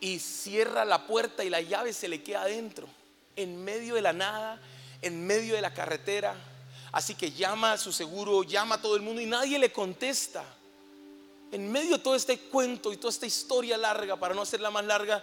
[0.00, 2.88] y cierra la puerta y la llave se le queda adentro,
[3.36, 4.60] en medio de la nada,
[5.00, 6.34] en medio de la carretera.
[6.92, 10.44] Así que llama a su seguro, llama a todo el mundo y nadie le contesta.
[11.52, 14.84] En medio de todo este cuento y toda esta historia larga, para no hacerla más
[14.84, 15.22] larga,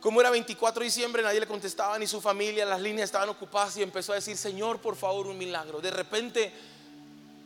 [0.00, 3.76] como era 24 de diciembre, nadie le contestaba ni su familia, las líneas estaban ocupadas
[3.76, 5.80] y empezó a decir, Señor, por favor, un milagro.
[5.80, 6.52] De repente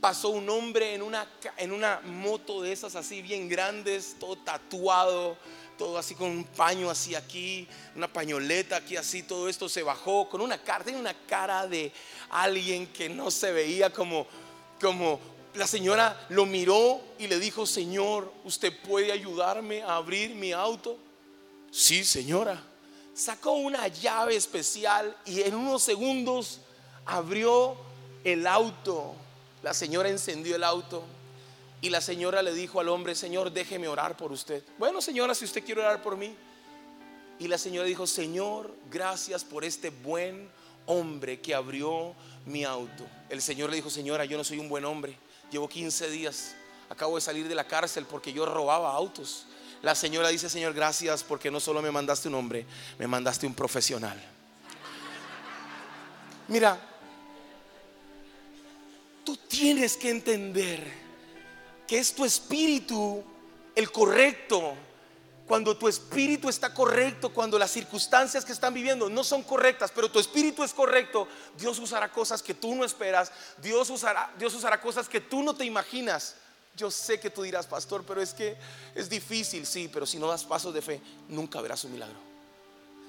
[0.01, 5.37] pasó un hombre en una, en una moto de esas así bien grandes, todo tatuado,
[5.77, 10.29] todo así con un paño así aquí, una pañoleta aquí así, todo esto se bajó
[10.29, 11.93] con una cara, tenía una cara de
[12.31, 14.27] alguien que no se veía como,
[14.81, 15.21] como
[15.55, 20.97] la señora lo miró y le dijo, Señor, ¿usted puede ayudarme a abrir mi auto?
[21.71, 22.63] Sí, señora.
[23.15, 26.61] Sacó una llave especial y en unos segundos
[27.05, 27.77] abrió
[28.25, 29.15] el auto.
[29.63, 31.05] La señora encendió el auto
[31.83, 34.63] y la señora le dijo al hombre, Señor, déjeme orar por usted.
[34.79, 36.35] Bueno, señora, si usted quiere orar por mí.
[37.39, 40.51] Y la señora dijo, Señor, gracias por este buen
[40.85, 43.07] hombre que abrió mi auto.
[43.31, 45.17] El Señor le dijo, Señora, yo no soy un buen hombre.
[45.51, 46.55] Llevo 15 días.
[46.89, 49.47] Acabo de salir de la cárcel porque yo robaba autos.
[49.83, 52.67] La señora dice, Señor, gracias porque no solo me mandaste un hombre,
[52.99, 54.21] me mandaste un profesional.
[56.49, 56.79] Mira,
[59.25, 60.83] tú tienes que entender
[61.87, 63.25] que es tu espíritu
[63.75, 64.75] el correcto.
[65.51, 70.09] Cuando tu espíritu está correcto, cuando las circunstancias que están viviendo no son correctas, pero
[70.09, 71.27] tu espíritu es correcto,
[71.59, 75.53] Dios usará cosas que tú no esperas, Dios usará, Dios usará cosas que tú no
[75.53, 76.37] te imaginas.
[76.77, 78.57] Yo sé que tú dirás, pastor, pero es que
[78.95, 82.21] es difícil, sí, pero si no das pasos de fe, nunca verás un milagro.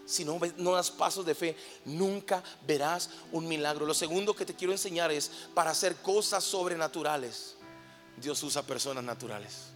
[0.08, 3.86] Si no, no das pasos de fe, nunca verás un milagro.
[3.86, 7.54] Lo segundo que te quiero enseñar es, para hacer cosas sobrenaturales,
[8.18, 9.72] Dios usa personas naturales.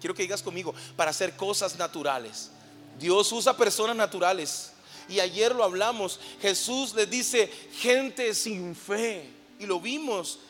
[0.00, 2.50] Quiero que digas conmigo, para hacer cosas naturales.
[2.98, 4.72] Dios usa personas naturales.
[5.08, 6.20] Y ayer lo hablamos.
[6.40, 9.30] Jesús le dice, gente sin fe.
[9.58, 10.40] Y lo vimos.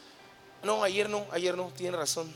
[0.63, 2.33] No, ayer no, ayer no, tiene razón.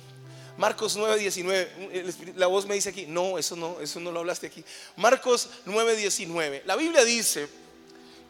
[0.57, 2.35] Marcos 9, 19.
[2.37, 4.64] La voz me dice aquí, no, eso no, eso no lo hablaste aquí.
[4.96, 6.62] Marcos 9, 19.
[6.66, 7.48] La Biblia dice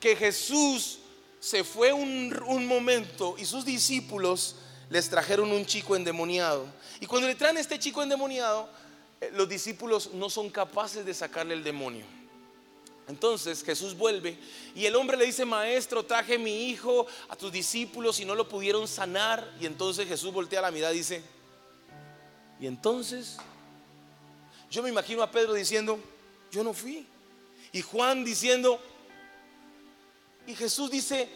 [0.01, 0.99] que Jesús
[1.40, 4.57] se fue un, un momento y sus discípulos
[4.92, 6.66] les trajeron un chico endemoniado.
[7.00, 8.68] Y cuando le traen a este chico endemoniado,
[9.22, 12.05] eh, los discípulos no son capaces de sacarle el demonio.
[13.09, 14.37] Entonces Jesús vuelve
[14.74, 18.46] y el hombre le dice, maestro, traje mi hijo a tus discípulos y no lo
[18.46, 19.50] pudieron sanar.
[19.59, 21.22] Y entonces Jesús voltea la mirada y dice,
[22.61, 23.38] y entonces
[24.70, 25.98] yo me imagino a Pedro diciendo,
[26.50, 27.07] yo no fui.
[27.72, 28.78] Y Juan diciendo,
[30.46, 31.31] y Jesús dice,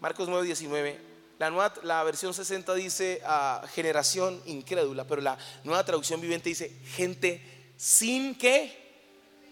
[0.00, 1.07] Marcos 9, 19,
[1.38, 7.72] la, la versión 60 dice ah, generación incrédula, pero la nueva traducción viviente dice gente
[7.76, 8.88] sin que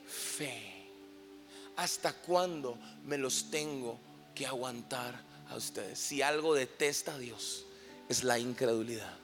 [0.07, 0.62] fe.
[1.77, 4.01] ¿Hasta cuándo me los tengo
[4.35, 5.14] que aguantar
[5.49, 5.99] a ustedes?
[5.99, 7.66] Si algo detesta a Dios,
[8.09, 9.14] es la incredulidad.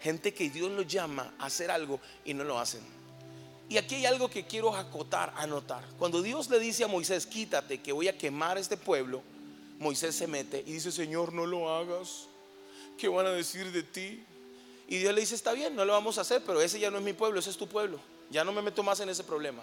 [0.00, 2.80] Gente que Dios los llama a hacer algo y no lo hacen.
[3.68, 5.84] Y aquí hay algo que quiero acotar, anotar.
[5.98, 9.22] Cuando Dios le dice a Moisés, quítate que voy a quemar este pueblo,
[9.78, 12.26] Moisés se mete y dice, Señor, no lo hagas.
[12.96, 14.24] ¿Qué van a decir de ti?
[14.88, 16.98] Y Dios le dice, está bien, no lo vamos a hacer, pero ese ya no
[16.98, 18.00] es mi pueblo, ese es tu pueblo.
[18.30, 19.62] Ya no me meto más en ese problema.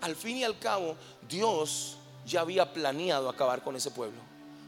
[0.00, 0.96] Al fin y al cabo,
[1.28, 4.20] Dios ya había planeado acabar con ese pueblo,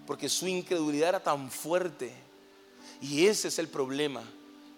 [0.07, 2.13] porque su incredulidad era tan fuerte.
[3.01, 4.23] Y ese es el problema,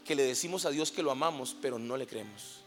[0.04, 2.58] que le decimos a Dios que lo amamos, pero no le creemos.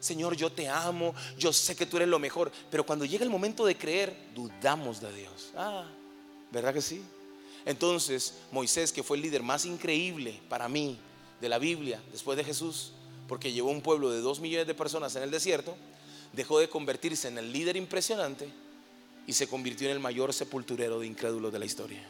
[0.00, 3.30] Señor, yo te amo, yo sé que tú eres lo mejor, pero cuando llega el
[3.30, 5.52] momento de creer, dudamos de Dios.
[5.56, 5.86] Ah,
[6.50, 7.02] ¿Verdad que sí?
[7.64, 10.98] Entonces, Moisés, que fue el líder más increíble para mí
[11.40, 12.92] de la Biblia después de Jesús,
[13.26, 15.76] porque llevó un pueblo de dos millones de personas en el desierto,
[16.32, 18.48] dejó de convertirse en el líder impresionante
[19.26, 22.02] y se convirtió en el mayor sepulturero de incrédulos de la historia.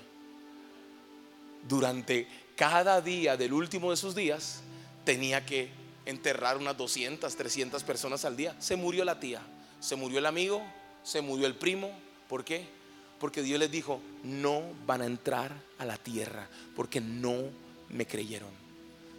[1.68, 4.60] Durante cada día del último de sus días,
[5.04, 5.70] tenía que
[6.06, 8.54] enterrar unas 200, 300 personas al día.
[8.60, 9.42] Se murió la tía,
[9.80, 10.62] se murió el amigo,
[11.02, 11.90] se murió el primo.
[12.28, 12.77] ¿Por qué?
[13.18, 17.44] Porque Dios les dijo, no van a entrar a la tierra porque no
[17.88, 18.50] me creyeron.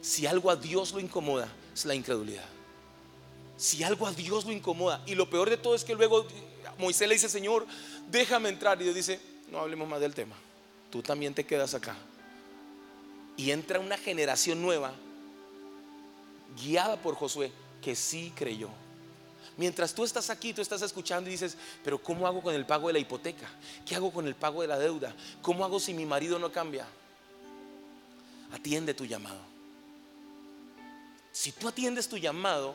[0.01, 2.45] Si algo a Dios lo incomoda, es la incredulidad.
[3.57, 6.25] Si algo a Dios lo incomoda, y lo peor de todo es que luego
[6.77, 7.67] Moisés le dice, Señor,
[8.09, 8.79] déjame entrar.
[8.79, 9.19] Y Dios dice,
[9.51, 10.35] no hablemos más del tema.
[10.89, 11.97] Tú también te quedas acá.
[13.35, 14.93] Y entra una generación nueva,
[16.61, 18.69] guiada por Josué, que sí creyó.
[19.59, 22.87] Mientras tú estás aquí, tú estás escuchando y dices, pero ¿cómo hago con el pago
[22.87, 23.45] de la hipoteca?
[23.85, 25.13] ¿Qué hago con el pago de la deuda?
[25.41, 26.87] ¿Cómo hago si mi marido no cambia?
[28.53, 29.41] Atiende tu llamado.
[31.33, 32.73] Si tú atiendes tu llamado,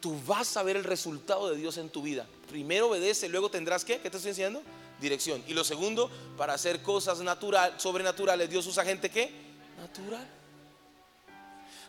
[0.00, 2.26] tú vas a ver el resultado de Dios en tu vida.
[2.48, 4.00] Primero obedece, luego tendrás qué?
[4.00, 4.62] ¿Qué te estoy diciendo?
[4.98, 5.44] Dirección.
[5.46, 9.30] Y lo segundo, para hacer cosas natural, sobrenaturales, Dios usa gente qué?
[9.76, 10.26] Natural.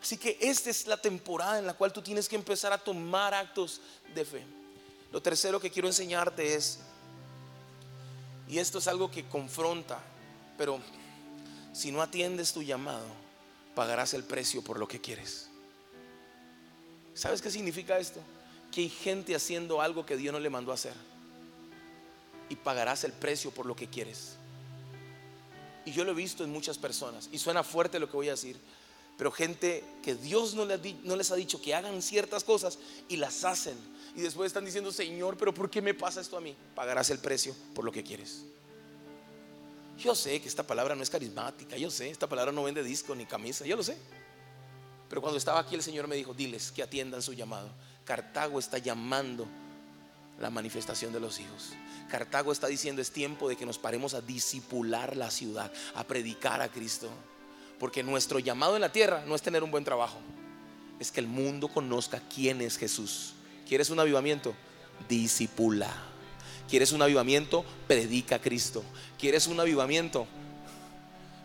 [0.01, 3.33] Así que esta es la temporada en la cual tú tienes que empezar a tomar
[3.33, 3.81] actos
[4.13, 4.43] de fe.
[5.11, 6.79] Lo tercero que quiero enseñarte es,
[8.47, 9.99] y esto es algo que confronta,
[10.57, 10.79] pero
[11.73, 13.05] si no atiendes tu llamado,
[13.75, 15.49] pagarás el precio por lo que quieres.
[17.13, 18.19] ¿Sabes qué significa esto?
[18.71, 20.93] Que hay gente haciendo algo que Dios no le mandó hacer.
[22.49, 24.35] Y pagarás el precio por lo que quieres.
[25.85, 27.29] Y yo lo he visto en muchas personas.
[27.31, 28.59] Y suena fuerte lo que voy a decir.
[29.17, 32.77] Pero gente que Dios no les, ha dicho que hagan ciertas cosas
[33.09, 33.75] y las hacen.
[34.15, 36.55] Y después están diciendo, Señor, pero ¿por qué me pasa esto a mí?
[36.75, 38.43] Pagarás el precio por lo que quieres.
[39.97, 43.15] Yo sé que esta palabra no es carismática, yo sé, esta palabra no vende disco
[43.15, 43.97] ni camisa, yo lo sé.
[45.09, 47.71] Pero cuando estaba aquí el Señor me dijo, diles que atiendan su llamado.
[48.05, 49.47] Cartago está llamando
[50.39, 51.71] la manifestación de los hijos.
[52.09, 56.61] Cartago está diciendo es tiempo de que nos paremos a disipular la ciudad, a predicar
[56.61, 57.09] a Cristo.
[57.79, 60.17] Porque nuestro llamado en la tierra no es tener un buen trabajo,
[60.99, 63.33] es que el mundo conozca quién es Jesús.
[63.67, 64.55] ¿Quieres un avivamiento?
[65.07, 65.93] Disipula.
[66.69, 67.63] ¿Quieres un avivamiento?
[67.87, 68.83] Predica a Cristo.
[69.19, 70.27] ¿Quieres un avivamiento?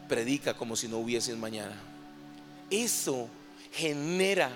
[0.09, 1.81] Predica como si no hubiese mañana.
[2.71, 3.29] Eso
[3.73, 4.51] genera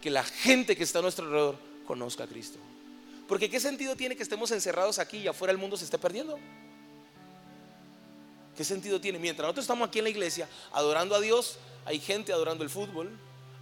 [0.00, 2.58] que la gente que está a nuestro alrededor conozca a Cristo.
[3.26, 6.38] Porque ¿qué sentido tiene que estemos encerrados aquí y afuera el mundo se esté perdiendo?
[8.56, 9.18] ¿Qué sentido tiene?
[9.18, 13.10] Mientras nosotros estamos aquí en la iglesia adorando a Dios, hay gente adorando el fútbol,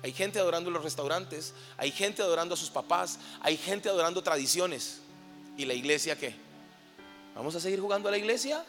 [0.02, 5.00] hay gente adorando los restaurantes, hay gente adorando a sus papás, hay gente adorando tradiciones.
[5.56, 6.34] ¿Y la iglesia qué?
[7.34, 8.64] ¿Vamos a seguir jugando a la iglesia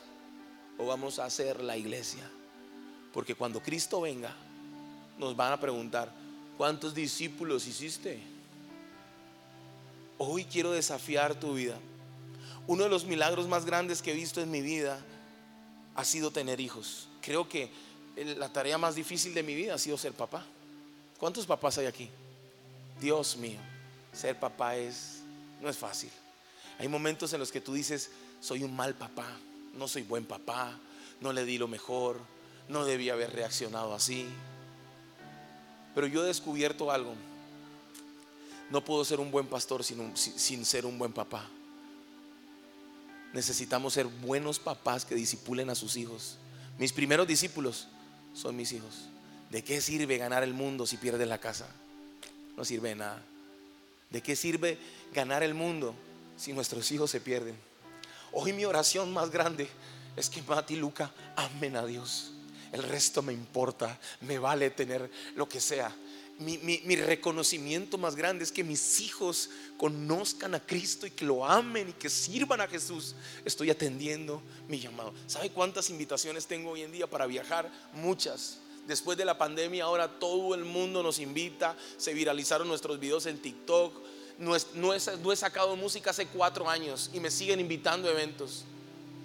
[0.77, 2.23] o vamos a hacer la iglesia?
[3.13, 4.35] Porque cuando Cristo venga,
[5.17, 6.11] nos van a preguntar,
[6.57, 8.19] ¿cuántos discípulos hiciste?
[10.17, 11.77] Hoy quiero desafiar tu vida.
[12.65, 14.99] Uno de los milagros más grandes que he visto en mi vida
[15.95, 17.07] ha sido tener hijos.
[17.21, 17.71] Creo que
[18.15, 20.45] la tarea más difícil de mi vida ha sido ser papá.
[21.17, 22.09] ¿Cuántos papás hay aquí?
[22.99, 23.59] Dios mío,
[24.13, 25.21] ser papá es
[25.61, 26.11] no es fácil.
[26.77, 29.27] Hay momentos en los que tú dices, soy un mal papá,
[29.73, 30.77] no soy buen papá,
[31.21, 32.19] no le di lo mejor,
[32.67, 34.27] no debía haber reaccionado así.
[35.93, 37.13] Pero yo he descubierto algo.
[38.69, 41.47] No puedo ser un buen pastor sin, sin ser un buen papá.
[43.35, 46.37] Necesitamos ser buenos papás que disipulen a sus hijos.
[46.77, 47.89] Mis primeros discípulos
[48.33, 49.09] son mis hijos.
[49.51, 51.67] ¿De qué sirve ganar el mundo si pierdes la casa?
[52.55, 53.21] No sirve de nada.
[54.09, 54.77] ¿De qué sirve
[55.13, 55.93] ganar el mundo
[56.37, 57.57] si nuestros hijos se pierden?
[58.31, 59.67] Hoy mi oración más grande
[60.15, 62.31] es que Mati y Luca amen a Dios.
[62.71, 65.93] El resto me importa, me vale tener lo que sea.
[66.37, 71.45] Mi, mi, reconocimiento más grande es que mis hijos conozcan a Cristo y que lo
[71.45, 73.15] amen y que sirvan a Jesús.
[73.45, 75.13] Estoy atendiendo mi llamado.
[75.27, 77.71] ¿Sabe cuántas invitaciones tengo hoy en día para viajar?
[77.93, 78.59] Muchas.
[78.85, 81.77] Después de la pandemia ahora todo el mundo nos invita.
[81.97, 83.93] Se viralizaron nuestros videos en TikTok
[84.37, 88.65] no, he, sacado música hace cuatro años y me siguen invitando a eventos.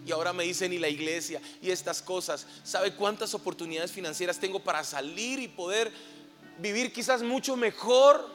[0.07, 2.47] Y ahora me dicen y la iglesia y estas cosas.
[2.65, 5.93] ¿Sabe cuántas oportunidades financieras tengo para salir y poder
[6.61, 8.29] vivir quizás mucho mejor?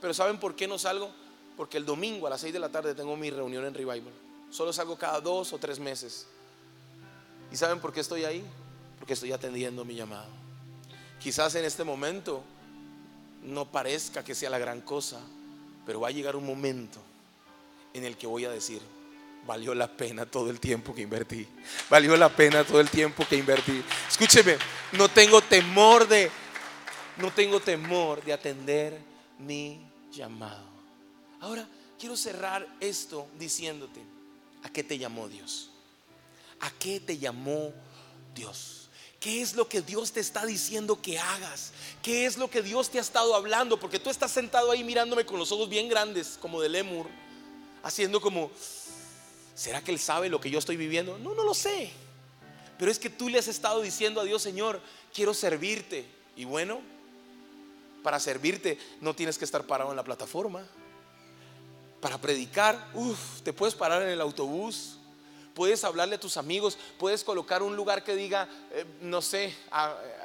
[0.00, 1.10] Pero ¿saben por qué no salgo?
[1.56, 4.12] Porque el domingo a las seis de la tarde tengo mi reunión en Revival.
[4.50, 6.26] Solo salgo cada dos o tres meses.
[7.50, 8.44] ¿Y saben por qué estoy ahí?
[8.98, 10.28] Porque estoy atendiendo mi llamado.
[11.20, 12.42] Quizás en este momento
[13.42, 15.20] no parezca que sea la gran cosa,
[15.86, 17.00] pero va a llegar un momento
[17.94, 18.80] en el que voy a decir,
[19.46, 21.46] valió la pena todo el tiempo que invertí.
[21.90, 23.82] Valió la pena todo el tiempo que invertí.
[24.08, 24.56] Escúcheme,
[24.92, 26.30] no tengo temor de
[27.16, 28.98] no tengo temor de atender
[29.38, 30.64] mi llamado.
[31.40, 31.66] Ahora
[31.98, 34.00] quiero cerrar esto diciéndote,
[34.62, 35.70] ¿a qué te llamó Dios?
[36.60, 37.72] ¿A qué te llamó
[38.34, 38.88] Dios?
[39.18, 41.72] ¿Qué es lo que Dios te está diciendo que hagas?
[42.02, 43.78] ¿Qué es lo que Dios te ha estado hablando?
[43.78, 47.06] Porque tú estás sentado ahí mirándome con los ojos bien grandes, como de lemur,
[47.84, 48.50] haciendo como,
[49.54, 51.18] ¿será que Él sabe lo que yo estoy viviendo?
[51.18, 51.92] No, no lo sé.
[52.78, 54.80] Pero es que tú le has estado diciendo a Dios, Señor,
[55.14, 56.04] quiero servirte.
[56.34, 56.80] Y bueno,
[58.02, 60.66] para servirte no tienes que estar parado en la plataforma.
[62.00, 64.98] Para predicar, uff, te puedes parar en el autobús,
[65.54, 69.54] puedes hablarle a tus amigos, puedes colocar un lugar que diga, eh, no sé,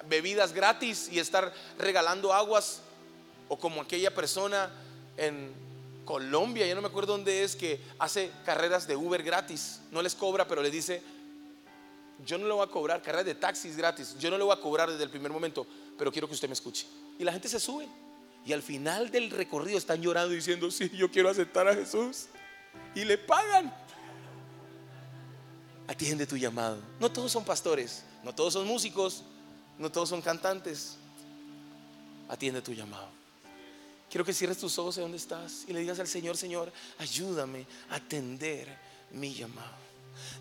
[0.07, 2.81] bebidas gratis y estar regalando aguas,
[3.47, 4.71] o como aquella persona
[5.17, 5.53] en
[6.05, 10.15] Colombia, ya no me acuerdo dónde es, que hace carreras de Uber gratis, no les
[10.15, 11.03] cobra, pero les dice,
[12.25, 14.59] yo no le voy a cobrar, carreras de taxis gratis, yo no le voy a
[14.59, 16.87] cobrar desde el primer momento, pero quiero que usted me escuche.
[17.19, 17.87] Y la gente se sube.
[18.45, 22.27] Y al final del recorrido están llorando diciendo, sí, yo quiero aceptar a Jesús.
[22.95, 23.73] Y le pagan.
[25.87, 26.79] Atiende tu llamado.
[26.99, 29.23] No todos son pastores, no todos son músicos,
[29.77, 30.97] no todos son cantantes.
[32.29, 33.09] Atiende tu llamado.
[34.09, 37.65] Quiero que cierres tus ojos de donde estás y le digas al Señor, Señor, ayúdame
[37.89, 38.77] a atender
[39.11, 39.86] mi llamado.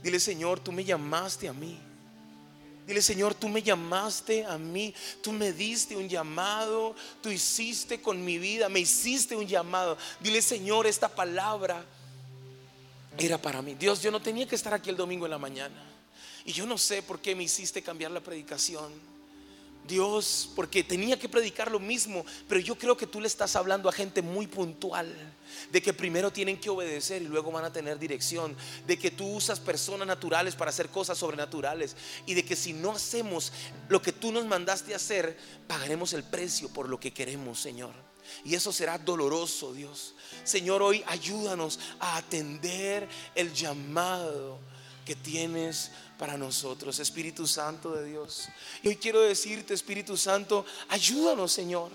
[0.03, 1.79] Dile, Señor, tú me llamaste a mí.
[2.87, 8.25] Dile, Señor, tú me llamaste a mí, tú me diste un llamado, tú hiciste con
[8.25, 9.99] mi vida, me hiciste un llamado.
[10.21, 11.85] Dile, Señor, esta palabra
[13.19, 13.75] era para mí.
[13.75, 15.83] Dios, yo no tenía que estar aquí el domingo en la mañana.
[16.45, 19.16] Y yo no sé por qué me hiciste cambiar la predicación.
[19.87, 23.89] Dios, porque tenía que predicar lo mismo, pero yo creo que tú le estás hablando
[23.89, 25.15] a gente muy puntual,
[25.71, 28.57] de que primero tienen que obedecer y luego van a tener dirección,
[28.87, 32.93] de que tú usas personas naturales para hacer cosas sobrenaturales y de que si no
[32.93, 33.53] hacemos
[33.89, 37.95] lo que tú nos mandaste hacer, pagaremos el precio por lo que queremos, Señor.
[38.45, 40.15] Y eso será doloroso, Dios.
[40.45, 44.59] Señor, hoy ayúdanos a atender el llamado
[45.05, 48.49] que tienes para nosotros, Espíritu Santo de Dios.
[48.83, 51.91] Y hoy quiero decirte, Espíritu Santo, ayúdanos, Señor.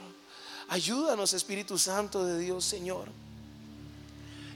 [0.67, 3.09] Ayúdanos, Espíritu Santo de Dios, Señor.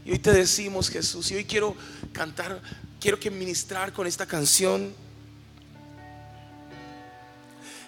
[0.05, 1.76] Y hoy te decimos, Jesús, y hoy quiero
[2.13, 2.61] cantar,
[2.99, 4.93] quiero que ministrar con esta canción.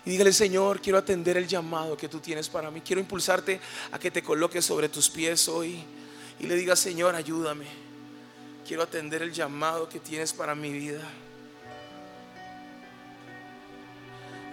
[0.04, 2.82] Y dígale, Señor, quiero atender el llamado que tú tienes para mí.
[2.82, 3.60] Quiero impulsarte
[3.92, 5.84] a que te coloques sobre tus pies hoy.
[6.40, 7.66] Y le digas, Señor, ayúdame.
[8.68, 11.08] Quiero atender el llamado que tienes para mi vida.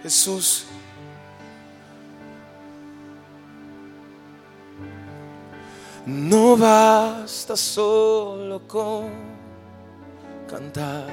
[0.05, 0.65] Jesús.
[6.05, 9.09] No basta solo con
[10.47, 11.07] cantar.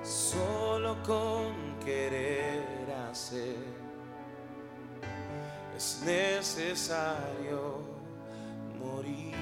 [0.04, 3.75] solo con querer hacer
[5.76, 7.82] es necesario
[8.78, 9.34] morir.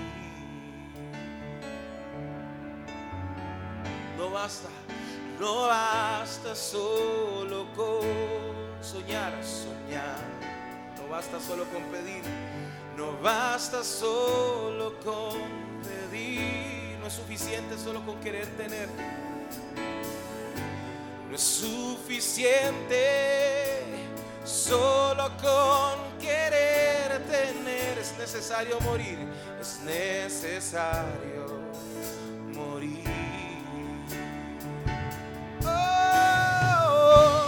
[4.18, 4.68] No basta,
[5.38, 8.00] no basta solo con
[8.82, 10.18] soñar, soñar.
[10.98, 12.22] No basta solo con pedir,
[12.96, 15.38] no basta solo con
[15.82, 16.98] pedir.
[16.98, 18.88] No es suficiente solo con querer tener.
[21.28, 23.04] No es suficiente
[24.44, 26.13] solo con
[28.14, 29.18] es necesario morir,
[29.60, 31.60] es necesario
[32.52, 33.04] morir.
[35.64, 37.42] Oh,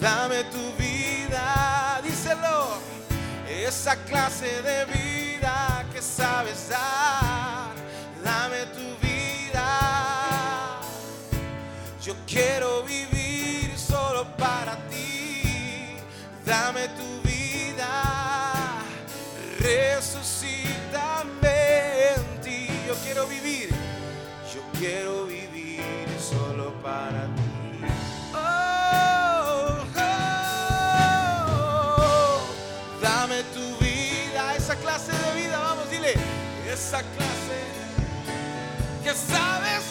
[0.00, 2.78] dame tu vida, díselo,
[3.48, 7.74] esa clase de vida que sabes dar,
[8.24, 10.80] dame tu vida.
[12.02, 15.96] Yo quiero vivir solo para ti,
[16.44, 17.19] dame tu resucítame
[23.04, 23.70] quiero vivir,
[24.54, 27.80] yo quiero vivir solo para ti.
[28.34, 29.84] Oh,
[31.56, 32.40] oh,
[33.02, 36.14] dame tu vida, esa clase de vida, vamos, dile,
[36.70, 37.58] esa clase
[39.02, 39.82] que sabes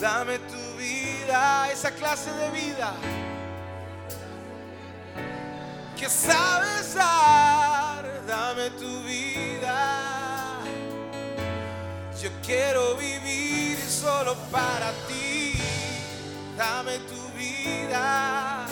[0.00, 2.94] dame tu vida, esa clase de vida
[5.96, 10.58] que sabes dar, dame tu vida.
[12.22, 15.60] Yo quiero vivir solo para ti,
[16.56, 18.66] dame tu vida,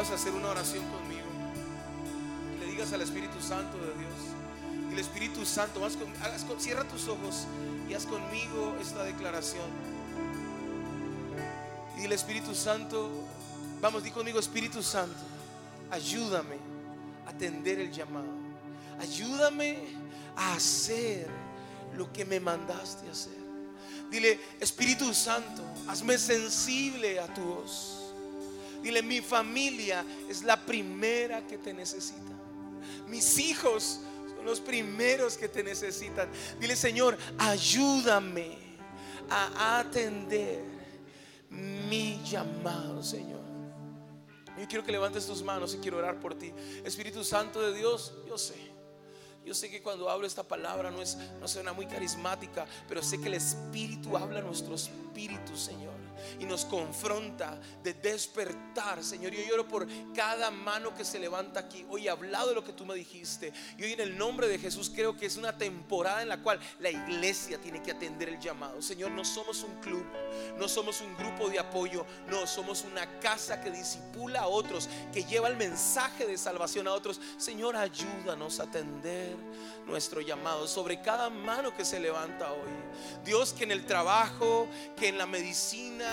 [0.00, 1.26] puedas hacer una oración conmigo.
[2.56, 5.86] Y le digas al Espíritu Santo de Dios, Y el Espíritu Santo,
[6.58, 7.46] cierra tus ojos
[7.88, 9.68] y haz conmigo esta declaración.
[11.98, 13.10] Y el Espíritu Santo,
[13.82, 15.18] vamos, di conmigo Espíritu Santo,
[15.90, 16.56] ayúdame
[17.26, 18.32] a atender el llamado.
[19.00, 19.80] Ayúdame
[20.34, 21.28] a hacer
[21.94, 23.38] lo que me mandaste hacer.
[24.10, 27.99] Dile, Espíritu Santo, hazme sensible a tu voz.
[28.82, 32.32] Dile, mi familia es la primera que te necesita.
[33.06, 34.00] Mis hijos
[34.44, 36.28] los primeros que te necesitan.
[36.58, 38.58] Dile, Señor, ayúdame
[39.28, 40.64] a atender
[41.50, 43.40] mi llamado, Señor.
[44.58, 46.52] Yo quiero que levantes tus manos y quiero orar por ti.
[46.84, 48.70] Espíritu Santo de Dios, yo sé.
[49.44, 53.18] Yo sé que cuando hablo esta palabra no es no suena muy carismática, pero sé
[53.20, 55.99] que el Espíritu habla a nuestro espíritu, Señor
[56.38, 59.32] y nos confronta de despertar, Señor.
[59.32, 61.84] Yo lloro por cada mano que se levanta aquí.
[61.88, 63.52] Hoy he hablado de lo que tú me dijiste.
[63.78, 66.60] Y hoy en el nombre de Jesús creo que es una temporada en la cual
[66.78, 68.80] la iglesia tiene que atender el llamado.
[68.82, 70.04] Señor, no somos un club,
[70.58, 75.24] no somos un grupo de apoyo, no, somos una casa que disipula a otros, que
[75.24, 77.20] lleva el mensaje de salvación a otros.
[77.36, 79.36] Señor, ayúdanos a atender
[79.86, 82.70] nuestro llamado sobre cada mano que se levanta hoy.
[83.24, 86.09] Dios, que en el trabajo, que en la medicina,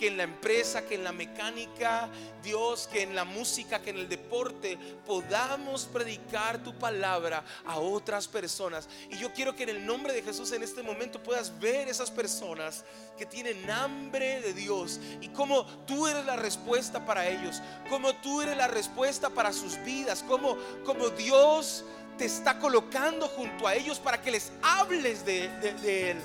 [0.00, 2.08] que en la empresa, que en la mecánica,
[2.42, 8.26] Dios, que en la música, que en el deporte, podamos predicar tu palabra a otras
[8.26, 8.88] personas.
[9.10, 12.10] Y yo quiero que en el nombre de Jesús en este momento puedas ver esas
[12.10, 12.82] personas
[13.18, 18.40] que tienen hambre de Dios y cómo tú eres la respuesta para ellos, cómo tú
[18.40, 21.84] eres la respuesta para sus vidas, cómo, como Dios
[22.16, 26.18] te está colocando junto a ellos para que les hables de, de Él.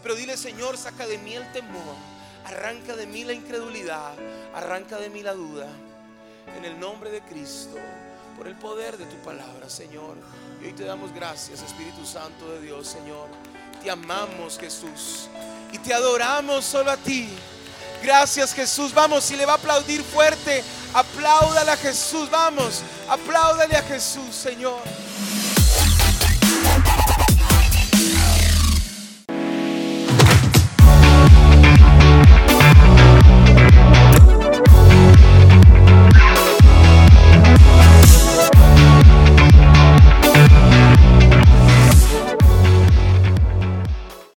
[0.00, 2.15] Pero dile, Señor, saca de mí el temor
[2.46, 4.12] Arranca de mí la incredulidad,
[4.54, 5.66] arranca de mí la duda.
[6.56, 7.76] En el nombre de Cristo,
[8.36, 10.14] por el poder de tu palabra, Señor.
[10.62, 13.26] Y hoy te damos gracias, Espíritu Santo de Dios, Señor.
[13.82, 15.28] Te amamos, Jesús.
[15.72, 17.28] Y te adoramos solo a ti.
[18.00, 18.94] Gracias, Jesús.
[18.94, 20.62] Vamos, si le va a aplaudir fuerte,
[20.94, 22.30] apláudale a Jesús.
[22.30, 24.82] Vamos, apláudale a Jesús, Señor.